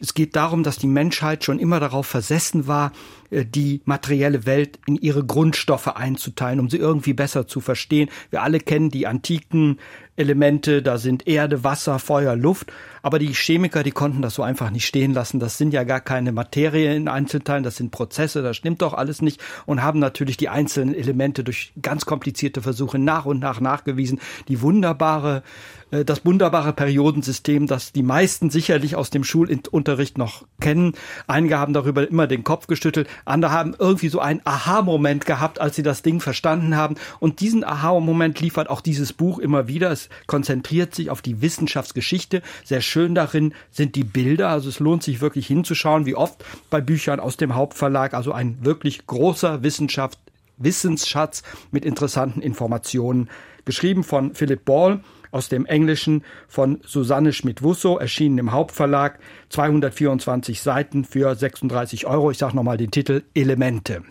Es 0.00 0.14
geht 0.14 0.36
darum, 0.36 0.62
dass 0.62 0.78
die 0.78 0.86
Menschheit 0.86 1.44
schon 1.44 1.58
immer 1.58 1.80
darauf 1.80 2.06
versessen 2.06 2.66
war, 2.66 2.92
die 3.30 3.82
materielle 3.84 4.46
Welt 4.46 4.78
in 4.86 4.96
ihre 4.96 5.24
Grundstoffe 5.24 5.88
einzuteilen, 5.88 6.60
um 6.60 6.70
sie 6.70 6.78
irgendwie 6.78 7.12
besser 7.12 7.46
zu 7.46 7.60
verstehen. 7.60 8.08
Wir 8.30 8.42
alle 8.42 8.60
kennen 8.60 8.90
die 8.90 9.06
antiken 9.06 9.78
Elemente, 10.18 10.82
da 10.82 10.98
sind 10.98 11.28
Erde, 11.28 11.62
Wasser, 11.62 11.98
Feuer, 12.00 12.34
Luft. 12.34 12.72
Aber 13.02 13.20
die 13.20 13.32
Chemiker, 13.32 13.84
die 13.84 13.92
konnten 13.92 14.20
das 14.20 14.34
so 14.34 14.42
einfach 14.42 14.70
nicht 14.70 14.86
stehen 14.86 15.14
lassen. 15.14 15.38
Das 15.38 15.56
sind 15.56 15.72
ja 15.72 15.84
gar 15.84 16.00
keine 16.00 16.32
Materie 16.32 16.94
in 16.94 17.08
Einzelteilen, 17.08 17.62
das 17.62 17.76
sind 17.76 17.92
Prozesse, 17.92 18.42
das 18.42 18.56
stimmt 18.56 18.82
doch 18.82 18.94
alles 18.94 19.22
nicht. 19.22 19.40
Und 19.64 19.82
haben 19.82 20.00
natürlich 20.00 20.36
die 20.36 20.48
einzelnen 20.48 20.94
Elemente 20.94 21.44
durch 21.44 21.72
ganz 21.80 22.04
komplizierte 22.04 22.60
Versuche 22.62 22.98
nach 22.98 23.26
und 23.26 23.38
nach 23.38 23.60
nachgewiesen. 23.60 24.20
Die 24.48 24.60
wunderbare, 24.60 25.44
äh, 25.92 26.04
das 26.04 26.26
wunderbare 26.26 26.72
Periodensystem, 26.72 27.68
das 27.68 27.92
die 27.92 28.02
meisten 28.02 28.50
sicherlich 28.50 28.96
aus 28.96 29.10
dem 29.10 29.22
Schulunterricht 29.22 30.18
noch 30.18 30.44
kennen. 30.60 30.94
Einige 31.28 31.58
haben 31.58 31.72
darüber 31.72 32.08
immer 32.08 32.26
den 32.26 32.42
Kopf 32.42 32.66
geschüttelt. 32.66 33.08
Andere 33.24 33.52
haben 33.52 33.74
irgendwie 33.78 34.08
so 34.08 34.20
einen 34.20 34.40
Aha-Moment 34.44 35.26
gehabt, 35.26 35.60
als 35.60 35.76
sie 35.76 35.82
das 35.82 36.02
Ding 36.02 36.20
verstanden 36.20 36.76
haben. 36.76 36.96
Und 37.20 37.40
diesen 37.40 37.64
Aha-Moment 37.64 38.40
liefert 38.40 38.70
auch 38.70 38.80
dieses 38.80 39.12
Buch 39.12 39.38
immer 39.38 39.68
wieder. 39.68 39.90
Es 39.90 40.08
konzentriert 40.26 40.94
sich 40.94 41.10
auf 41.10 41.22
die 41.22 41.40
Wissenschaftsgeschichte. 41.40 42.42
Sehr 42.64 42.80
schön 42.80 43.14
darin 43.14 43.54
sind 43.70 43.94
die 43.94 44.04
Bilder. 44.04 44.48
Also 44.48 44.68
es 44.68 44.80
lohnt 44.80 45.02
sich 45.02 45.20
wirklich 45.20 45.46
hinzuschauen, 45.46 46.06
wie 46.06 46.14
oft 46.14 46.44
bei 46.70 46.80
Büchern 46.80 47.20
aus 47.20 47.36
dem 47.36 47.54
Hauptverlag. 47.54 48.14
Also 48.14 48.32
ein 48.32 48.58
wirklich 48.62 49.06
großer 49.06 49.62
Wissenschaft, 49.62 50.18
Wissensschatz 50.56 51.42
mit 51.70 51.84
interessanten 51.84 52.40
Informationen. 52.40 53.28
Geschrieben 53.64 54.02
von 54.04 54.34
Philip 54.34 54.64
Ball 54.64 55.00
aus 55.30 55.48
dem 55.48 55.66
Englischen 55.66 56.24
von 56.48 56.80
Susanne 56.84 57.32
Schmidt-Wusso, 57.32 57.98
erschienen 57.98 58.38
im 58.38 58.52
Hauptverlag, 58.52 59.18
224 59.50 60.60
Seiten 60.60 61.04
für 61.04 61.34
36 61.34 62.06
Euro. 62.06 62.30
Ich 62.30 62.38
sage 62.38 62.56
nochmal 62.56 62.76
den 62.76 62.90
Titel 62.90 63.22
Elemente. 63.34 64.02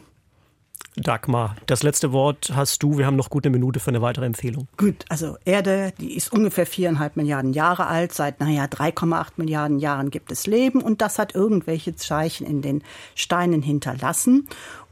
Dagmar, 1.00 1.56
das 1.68 1.84
letzte 1.84 2.12
Wort 2.12 2.52
hast 2.56 2.82
du. 2.82 2.98
Wir 2.98 3.06
haben 3.06 3.16
noch 3.16 3.30
gut 3.30 3.46
eine 3.46 3.56
Minute 3.56 3.80
für 3.80 3.90
eine 3.90 4.02
weitere 4.02 4.26
Empfehlung. 4.26 4.68
Gut, 4.78 5.06
also 5.10 5.38
Erde, 5.46 5.94
die 6.00 6.16
ist 6.16 6.34
ungefähr 6.34 6.66
viereinhalb 6.66 7.18
Milliarden 7.18 7.54
Jahre 7.54 7.86
alt. 7.86 8.14
Seit, 8.14 8.40
naja, 8.40 8.66
3,8 8.66 9.34
Milliarden 9.38 9.78
Jahren 9.78 10.10
gibt 10.10 10.32
es 10.32 10.48
Leben 10.48 10.82
und 10.82 11.02
das 11.02 11.20
hat 11.20 11.36
irgendwelche 11.36 11.96
Zeichen 11.96 12.48
in 12.48 12.64
den 12.64 12.84
Steinen 13.14 13.62
hinterlassen. 13.62 14.48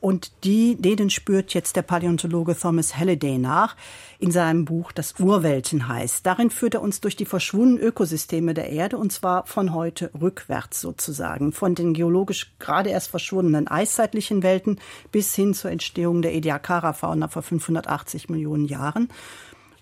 Und 0.06 0.32
die, 0.44 0.76
denen 0.80 1.10
spürt 1.10 1.56
jetzt 1.56 1.76
der 1.76 1.82
Paläontologe 1.82 2.56
Thomas 2.56 2.96
Halliday 2.96 3.40
nach 3.40 3.76
in 4.20 4.30
seinem 4.30 4.64
Buch, 4.64 4.92
das 4.92 5.20
Urwelten 5.20 5.88
heißt. 5.88 6.24
Darin 6.24 6.52
führt 6.52 6.76
er 6.76 6.84
uns 6.84 7.02
durch 7.02 7.16
die 7.16 7.26
verschwundenen 7.26 7.82
Ökosysteme 7.82 8.54
der 8.54 8.70
Erde 8.70 9.00
und 9.00 9.12
zwar 9.12 9.48
von 9.48 9.74
heute 9.74 10.12
rückwärts 10.14 10.80
sozusagen. 10.80 11.54
Von 11.54 11.74
den 11.74 11.96
geologisch 11.96 12.54
gerade 12.60 12.92
erst 12.92 13.10
verschwundenen 13.10 13.68
eiszeitlichen 13.68 14.44
Welten 14.44 14.80
bis 15.12 15.34
hin 15.34 15.56
zur 15.56 15.72
Entstehung 15.72 16.22
der 16.22 16.36
Ediacara-Fauna 16.36 17.28
vor 17.28 17.42
580 17.42 18.30
Millionen 18.30 18.66
Jahren. 18.66 19.10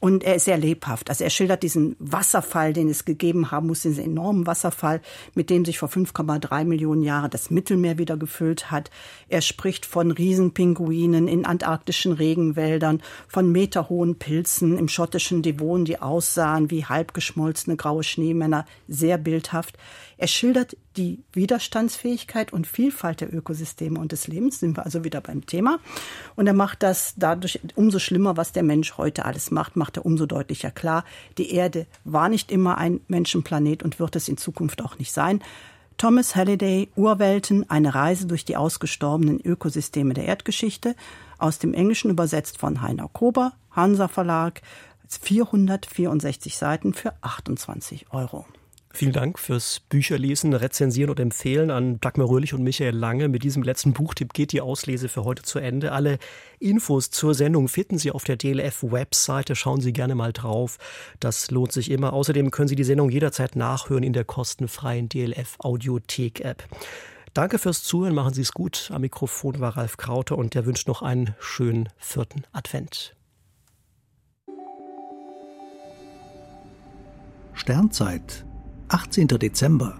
Und 0.04 0.26
er 0.26 0.36
ist 0.36 0.44
sehr 0.44 0.58
lebhaft. 0.58 1.10
Also 1.10 1.24
er 1.24 1.30
schildert 1.30 1.64
diesen 1.64 1.96
Wasserfall, 1.98 2.74
den 2.74 2.90
es 2.90 3.06
gegeben 3.06 3.52
haben 3.52 3.68
muss, 3.68 3.84
diesen 3.84 4.04
enormen 4.04 4.46
Wasserfall, 4.46 5.00
mit 5.34 5.50
dem 5.50 5.64
sich 5.64 5.80
vor 5.80 5.88
5,3 5.88 6.66
Millionen 6.66 7.04
Jahren 7.04 7.32
das 7.32 7.50
Mittelmeer 7.50 7.98
wieder 7.98 8.18
gefüllt 8.18 8.70
hat. 8.70 8.92
Er 9.30 9.40
spricht 9.40 9.86
von 9.86 10.12
Riesenpinguinen 10.12 11.30
in 11.30 11.46
antarktischen 11.46 12.12
Regenwäldern, 12.12 13.02
von 13.30 13.50
meterhohen 13.50 14.20
Pilzen 14.20 14.78
im 14.78 14.90
schottischen 14.90 15.42
Devon, 15.42 15.86
die 15.86 16.02
aussahen 16.02 16.70
wie 16.70 16.84
halbgeschmolzene 16.84 17.78
graue 17.78 18.04
Schneemänner, 18.04 18.66
sehr 18.90 19.18
bildhaft. 19.18 19.78
Er 20.18 20.28
schildert 20.28 20.78
die 20.98 21.24
Widerstandsfähigkeit 21.34 22.54
und 22.54 22.68
Vielfalt 22.68 23.22
der 23.22 23.34
Ökosysteme 23.34 24.00
und 24.00 24.12
des 24.12 24.28
Lebens, 24.28 24.60
sind 24.60 24.78
wir 24.78 24.86
also 24.86 25.04
wieder 25.04 25.22
beim 25.22 25.46
Thema. 25.46 25.80
Und 26.36 26.48
er 26.48 26.54
macht 26.54 26.84
das 26.84 27.14
dadurch 27.18 27.60
umso 27.76 28.00
schlimmer, 28.00 28.38
was 28.38 28.52
der 28.52 28.64
Mensch 28.64 28.98
heute 28.98 29.26
alles 29.26 29.52
macht, 29.52 29.76
macht 29.76 29.98
er 29.98 30.06
umso 30.06 30.26
deutlicher 30.26 30.72
klar. 30.72 31.04
Die 31.38 31.52
Erde 31.54 31.88
war 32.04 32.30
nicht 32.30 32.52
immer 32.52 32.78
ein 32.78 33.02
Menschenplanet 33.08 33.84
und 33.84 34.00
wird 34.00 34.16
es 34.16 34.28
in 34.28 34.38
Zukunft 34.38 34.82
auch 34.82 35.00
nicht 35.00 35.12
sein. 35.12 35.42
Thomas 35.98 36.36
Halliday, 36.36 36.90
Urwelten, 36.96 37.70
eine 37.70 37.94
Reise 37.94 38.26
durch 38.28 38.46
die 38.46 38.58
ausgestorbenen 38.58 39.40
Ökosysteme 39.40 40.14
der 40.14 40.26
Erdgeschichte, 40.26 40.96
aus 41.38 41.60
dem 41.60 41.74
Englischen 41.74 42.10
übersetzt 42.10 42.58
von 42.58 42.82
Heiner 42.82 43.08
Kober, 43.08 43.54
Hansa 43.72 44.08
Verlag, 44.08 44.62
464 45.08 46.58
Seiten 46.58 46.94
für 46.94 47.14
28 47.22 48.08
Euro. 48.12 48.46
Vielen 48.96 49.12
Dank 49.12 49.40
fürs 49.40 49.80
Bücherlesen, 49.80 50.54
Rezensieren 50.54 51.10
und 51.10 51.20
Empfehlen 51.20 51.72
an 51.72 52.00
Dagmar 52.00 52.30
Röhrlich 52.30 52.54
und 52.54 52.62
Michael 52.62 52.96
Lange. 52.96 53.28
Mit 53.28 53.42
diesem 53.42 53.64
letzten 53.64 53.92
Buchtipp 53.92 54.34
geht 54.34 54.52
die 54.52 54.62
Auslese 54.62 55.10
für 55.10 55.24
heute 55.24 55.42
zu 55.42 55.58
Ende. 55.58 55.94
Alle 55.94 56.20
Infos 56.60 57.10
zur 57.10 57.34
Sendung 57.34 57.68
finden 57.70 57.98
Sie 57.98 58.12
auf 58.12 58.24
der 58.24 58.38
DLF-Webseite. 58.38 59.56
Schauen 59.56 59.82
Sie 59.82 59.94
gerne 59.94 60.14
mal 60.14 60.32
drauf. 60.32 60.78
Das 61.20 61.50
lohnt 61.50 61.72
sich 61.72 61.90
immer. 61.90 62.14
Außerdem 62.14 62.52
können 62.52 62.68
Sie 62.68 62.76
die 62.76 62.84
Sendung 62.84 63.10
jederzeit 63.10 63.56
nachhören 63.56 64.04
in 64.04 64.14
der 64.14 64.26
kostenfreien 64.26 65.10
DLF-Audiothek-App. 65.10 66.64
Danke 67.34 67.58
fürs 67.58 67.84
Zuhören. 67.84 68.14
Machen 68.14 68.36
Sie 68.36 68.44
es 68.44 68.52
gut. 68.52 68.92
Am 68.94 69.02
Mikrofon 69.02 69.60
war 69.60 69.76
Ralf 69.76 69.98
Krauter 69.98 70.38
und 70.38 70.54
der 70.54 70.68
wünscht 70.68 70.88
noch 70.88 71.02
einen 71.02 71.34
schönen 71.40 71.90
vierten 71.98 72.44
Advent. 72.52 73.16
Sternzeit 77.56 78.46
18. 78.94 79.28
Dezember. 79.28 79.96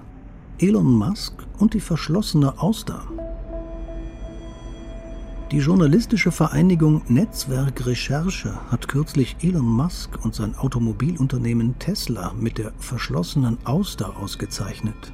Elon 0.60 0.86
Musk 0.86 1.34
und 1.58 1.74
die 1.74 1.80
verschlossene 1.80 2.62
Auster. 2.62 3.02
Die 5.52 5.58
journalistische 5.58 6.32
Vereinigung 6.32 7.02
Netzwerk 7.08 7.88
Recherche 7.88 8.54
hat 8.70 8.88
kürzlich 8.88 9.36
Elon 9.42 9.66
Musk 9.66 10.24
und 10.24 10.36
sein 10.36 10.54
Automobilunternehmen 10.54 11.74
Tesla 11.80 12.36
mit 12.40 12.60
der 12.60 12.72
verschlossenen 12.78 13.58
Auster 13.66 14.16
ausgezeichnet. 14.16 15.12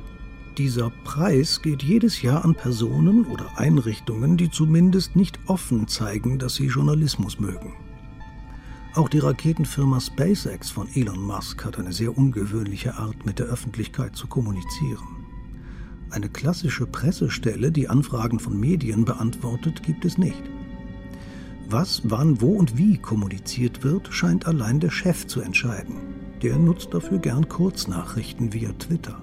Dieser 0.57 0.91
Preis 1.05 1.61
geht 1.61 1.81
jedes 1.81 2.21
Jahr 2.21 2.43
an 2.43 2.55
Personen 2.55 3.23
oder 3.27 3.45
Einrichtungen, 3.55 4.35
die 4.35 4.51
zumindest 4.51 5.15
nicht 5.15 5.39
offen 5.47 5.87
zeigen, 5.87 6.37
dass 6.37 6.55
sie 6.55 6.67
Journalismus 6.67 7.39
mögen. 7.39 7.71
Auch 8.95 9.07
die 9.07 9.19
Raketenfirma 9.19 9.99
SpaceX 9.99 10.71
von 10.71 10.87
Elon 10.95 11.21
Musk 11.21 11.63
hat 11.63 11.77
eine 11.77 11.93
sehr 11.93 12.17
ungewöhnliche 12.17 12.95
Art, 12.95 13.23
mit 13.23 13.37
der 13.37 13.45
Öffentlichkeit 13.45 14.15
zu 14.15 14.25
kommunizieren. 14.25 15.25
Eine 16.09 16.27
klassische 16.27 16.87
Pressestelle, 16.87 17.71
die 17.71 17.87
Anfragen 17.87 18.39
von 18.39 18.59
Medien 18.59 19.05
beantwortet, 19.05 19.83
gibt 19.83 20.05
es 20.05 20.17
nicht. 20.17 20.41
Was, 21.69 22.01
wann, 22.05 22.41
wo 22.41 22.53
und 22.53 22.77
wie 22.77 22.97
kommuniziert 22.97 23.83
wird, 23.83 24.11
scheint 24.11 24.47
allein 24.47 24.79
der 24.79 24.89
Chef 24.89 25.27
zu 25.27 25.41
entscheiden. 25.41 25.95
Der 26.41 26.57
nutzt 26.57 26.91
dafür 26.91 27.19
gern 27.19 27.47
Kurznachrichten 27.47 28.53
via 28.53 28.71
Twitter. 28.73 29.21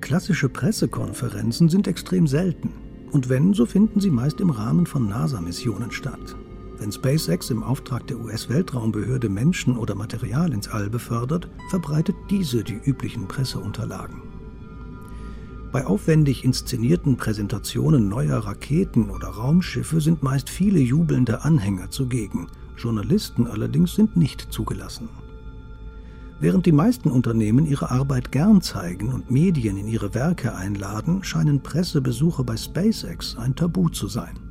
Klassische 0.00 0.48
Pressekonferenzen 0.48 1.68
sind 1.68 1.86
extrem 1.86 2.26
selten. 2.26 2.72
Und 3.12 3.28
wenn, 3.28 3.52
so 3.52 3.66
finden 3.66 4.00
sie 4.00 4.10
meist 4.10 4.40
im 4.40 4.48
Rahmen 4.48 4.86
von 4.86 5.08
NASA-Missionen 5.08 5.90
statt. 5.90 6.36
Wenn 6.78 6.92
SpaceX 6.92 7.50
im 7.50 7.64
Auftrag 7.64 8.06
der 8.06 8.20
US-Weltraumbehörde 8.20 9.28
Menschen 9.28 9.76
oder 9.76 9.96
Material 9.96 10.52
ins 10.52 10.68
All 10.68 10.88
befördert, 10.88 11.48
verbreitet 11.70 12.14
diese 12.30 12.62
die 12.62 12.78
üblichen 12.84 13.26
Presseunterlagen. 13.26 14.22
Bei 15.72 15.84
aufwendig 15.84 16.44
inszenierten 16.44 17.16
Präsentationen 17.16 18.08
neuer 18.08 18.38
Raketen 18.38 19.10
oder 19.10 19.28
Raumschiffe 19.28 20.00
sind 20.00 20.22
meist 20.22 20.48
viele 20.48 20.78
jubelnde 20.78 21.44
Anhänger 21.44 21.90
zugegen. 21.90 22.46
Journalisten 22.76 23.46
allerdings 23.46 23.94
sind 23.94 24.16
nicht 24.16 24.46
zugelassen. 24.50 25.08
Während 26.40 26.64
die 26.64 26.72
meisten 26.72 27.10
Unternehmen 27.10 27.66
ihre 27.66 27.90
Arbeit 27.90 28.30
gern 28.30 28.62
zeigen 28.62 29.12
und 29.12 29.30
Medien 29.30 29.76
in 29.76 29.88
ihre 29.88 30.14
Werke 30.14 30.54
einladen, 30.54 31.24
scheinen 31.24 31.60
Pressebesuche 31.60 32.44
bei 32.44 32.56
SpaceX 32.56 33.36
ein 33.36 33.56
Tabu 33.56 33.88
zu 33.88 34.06
sein. 34.06 34.47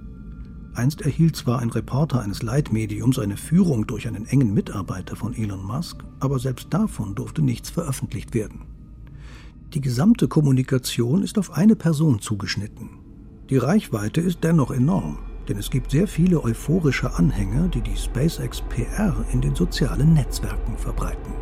Einst 0.78 1.02
erhielt 1.02 1.36
zwar 1.36 1.60
ein 1.60 1.72
Reporter 1.72 2.22
eines 2.22 2.44
Leitmediums 2.44 3.18
eine 3.18 3.36
Führung 3.36 3.88
durch 3.88 4.08
einen 4.08 4.28
engen 4.28 4.54
Mitarbeiter 4.54 5.16
von 5.16 5.34
Elon 5.34 5.66
Musk, 5.66 6.04
aber 6.20 6.38
selbst 6.38 6.68
davon 6.70 7.16
durfte 7.16 7.42
nichts 7.42 7.72
veröffentlicht 7.72 8.36
werden. 8.36 8.62
Die 9.74 9.82
gesamte 9.82 10.28
Kommunikation 10.28 11.24
ist 11.24 11.40
auf 11.40 11.52
eine 11.52 11.76
Person 11.76 12.22
zugeschnitten. 12.22 12.90
Die 13.50 13.58
Reichweite 13.58 14.22
ist 14.22 14.44
dennoch 14.44 14.70
enorm, 14.70 15.18
denn 15.50 15.58
es 15.58 15.72
gibt 15.72 15.90
sehr 15.92 16.08
viele 16.08 16.44
euphorische 16.44 17.16
Anhänger, 17.16 17.70
die 17.70 17.82
die 17.82 17.98
SpaceX 17.98 18.62
PR 18.70 19.26
in 19.34 19.42
den 19.42 19.56
sozialen 19.56 20.14
Netzwerken 20.14 20.78
verbreiten. 20.78 21.34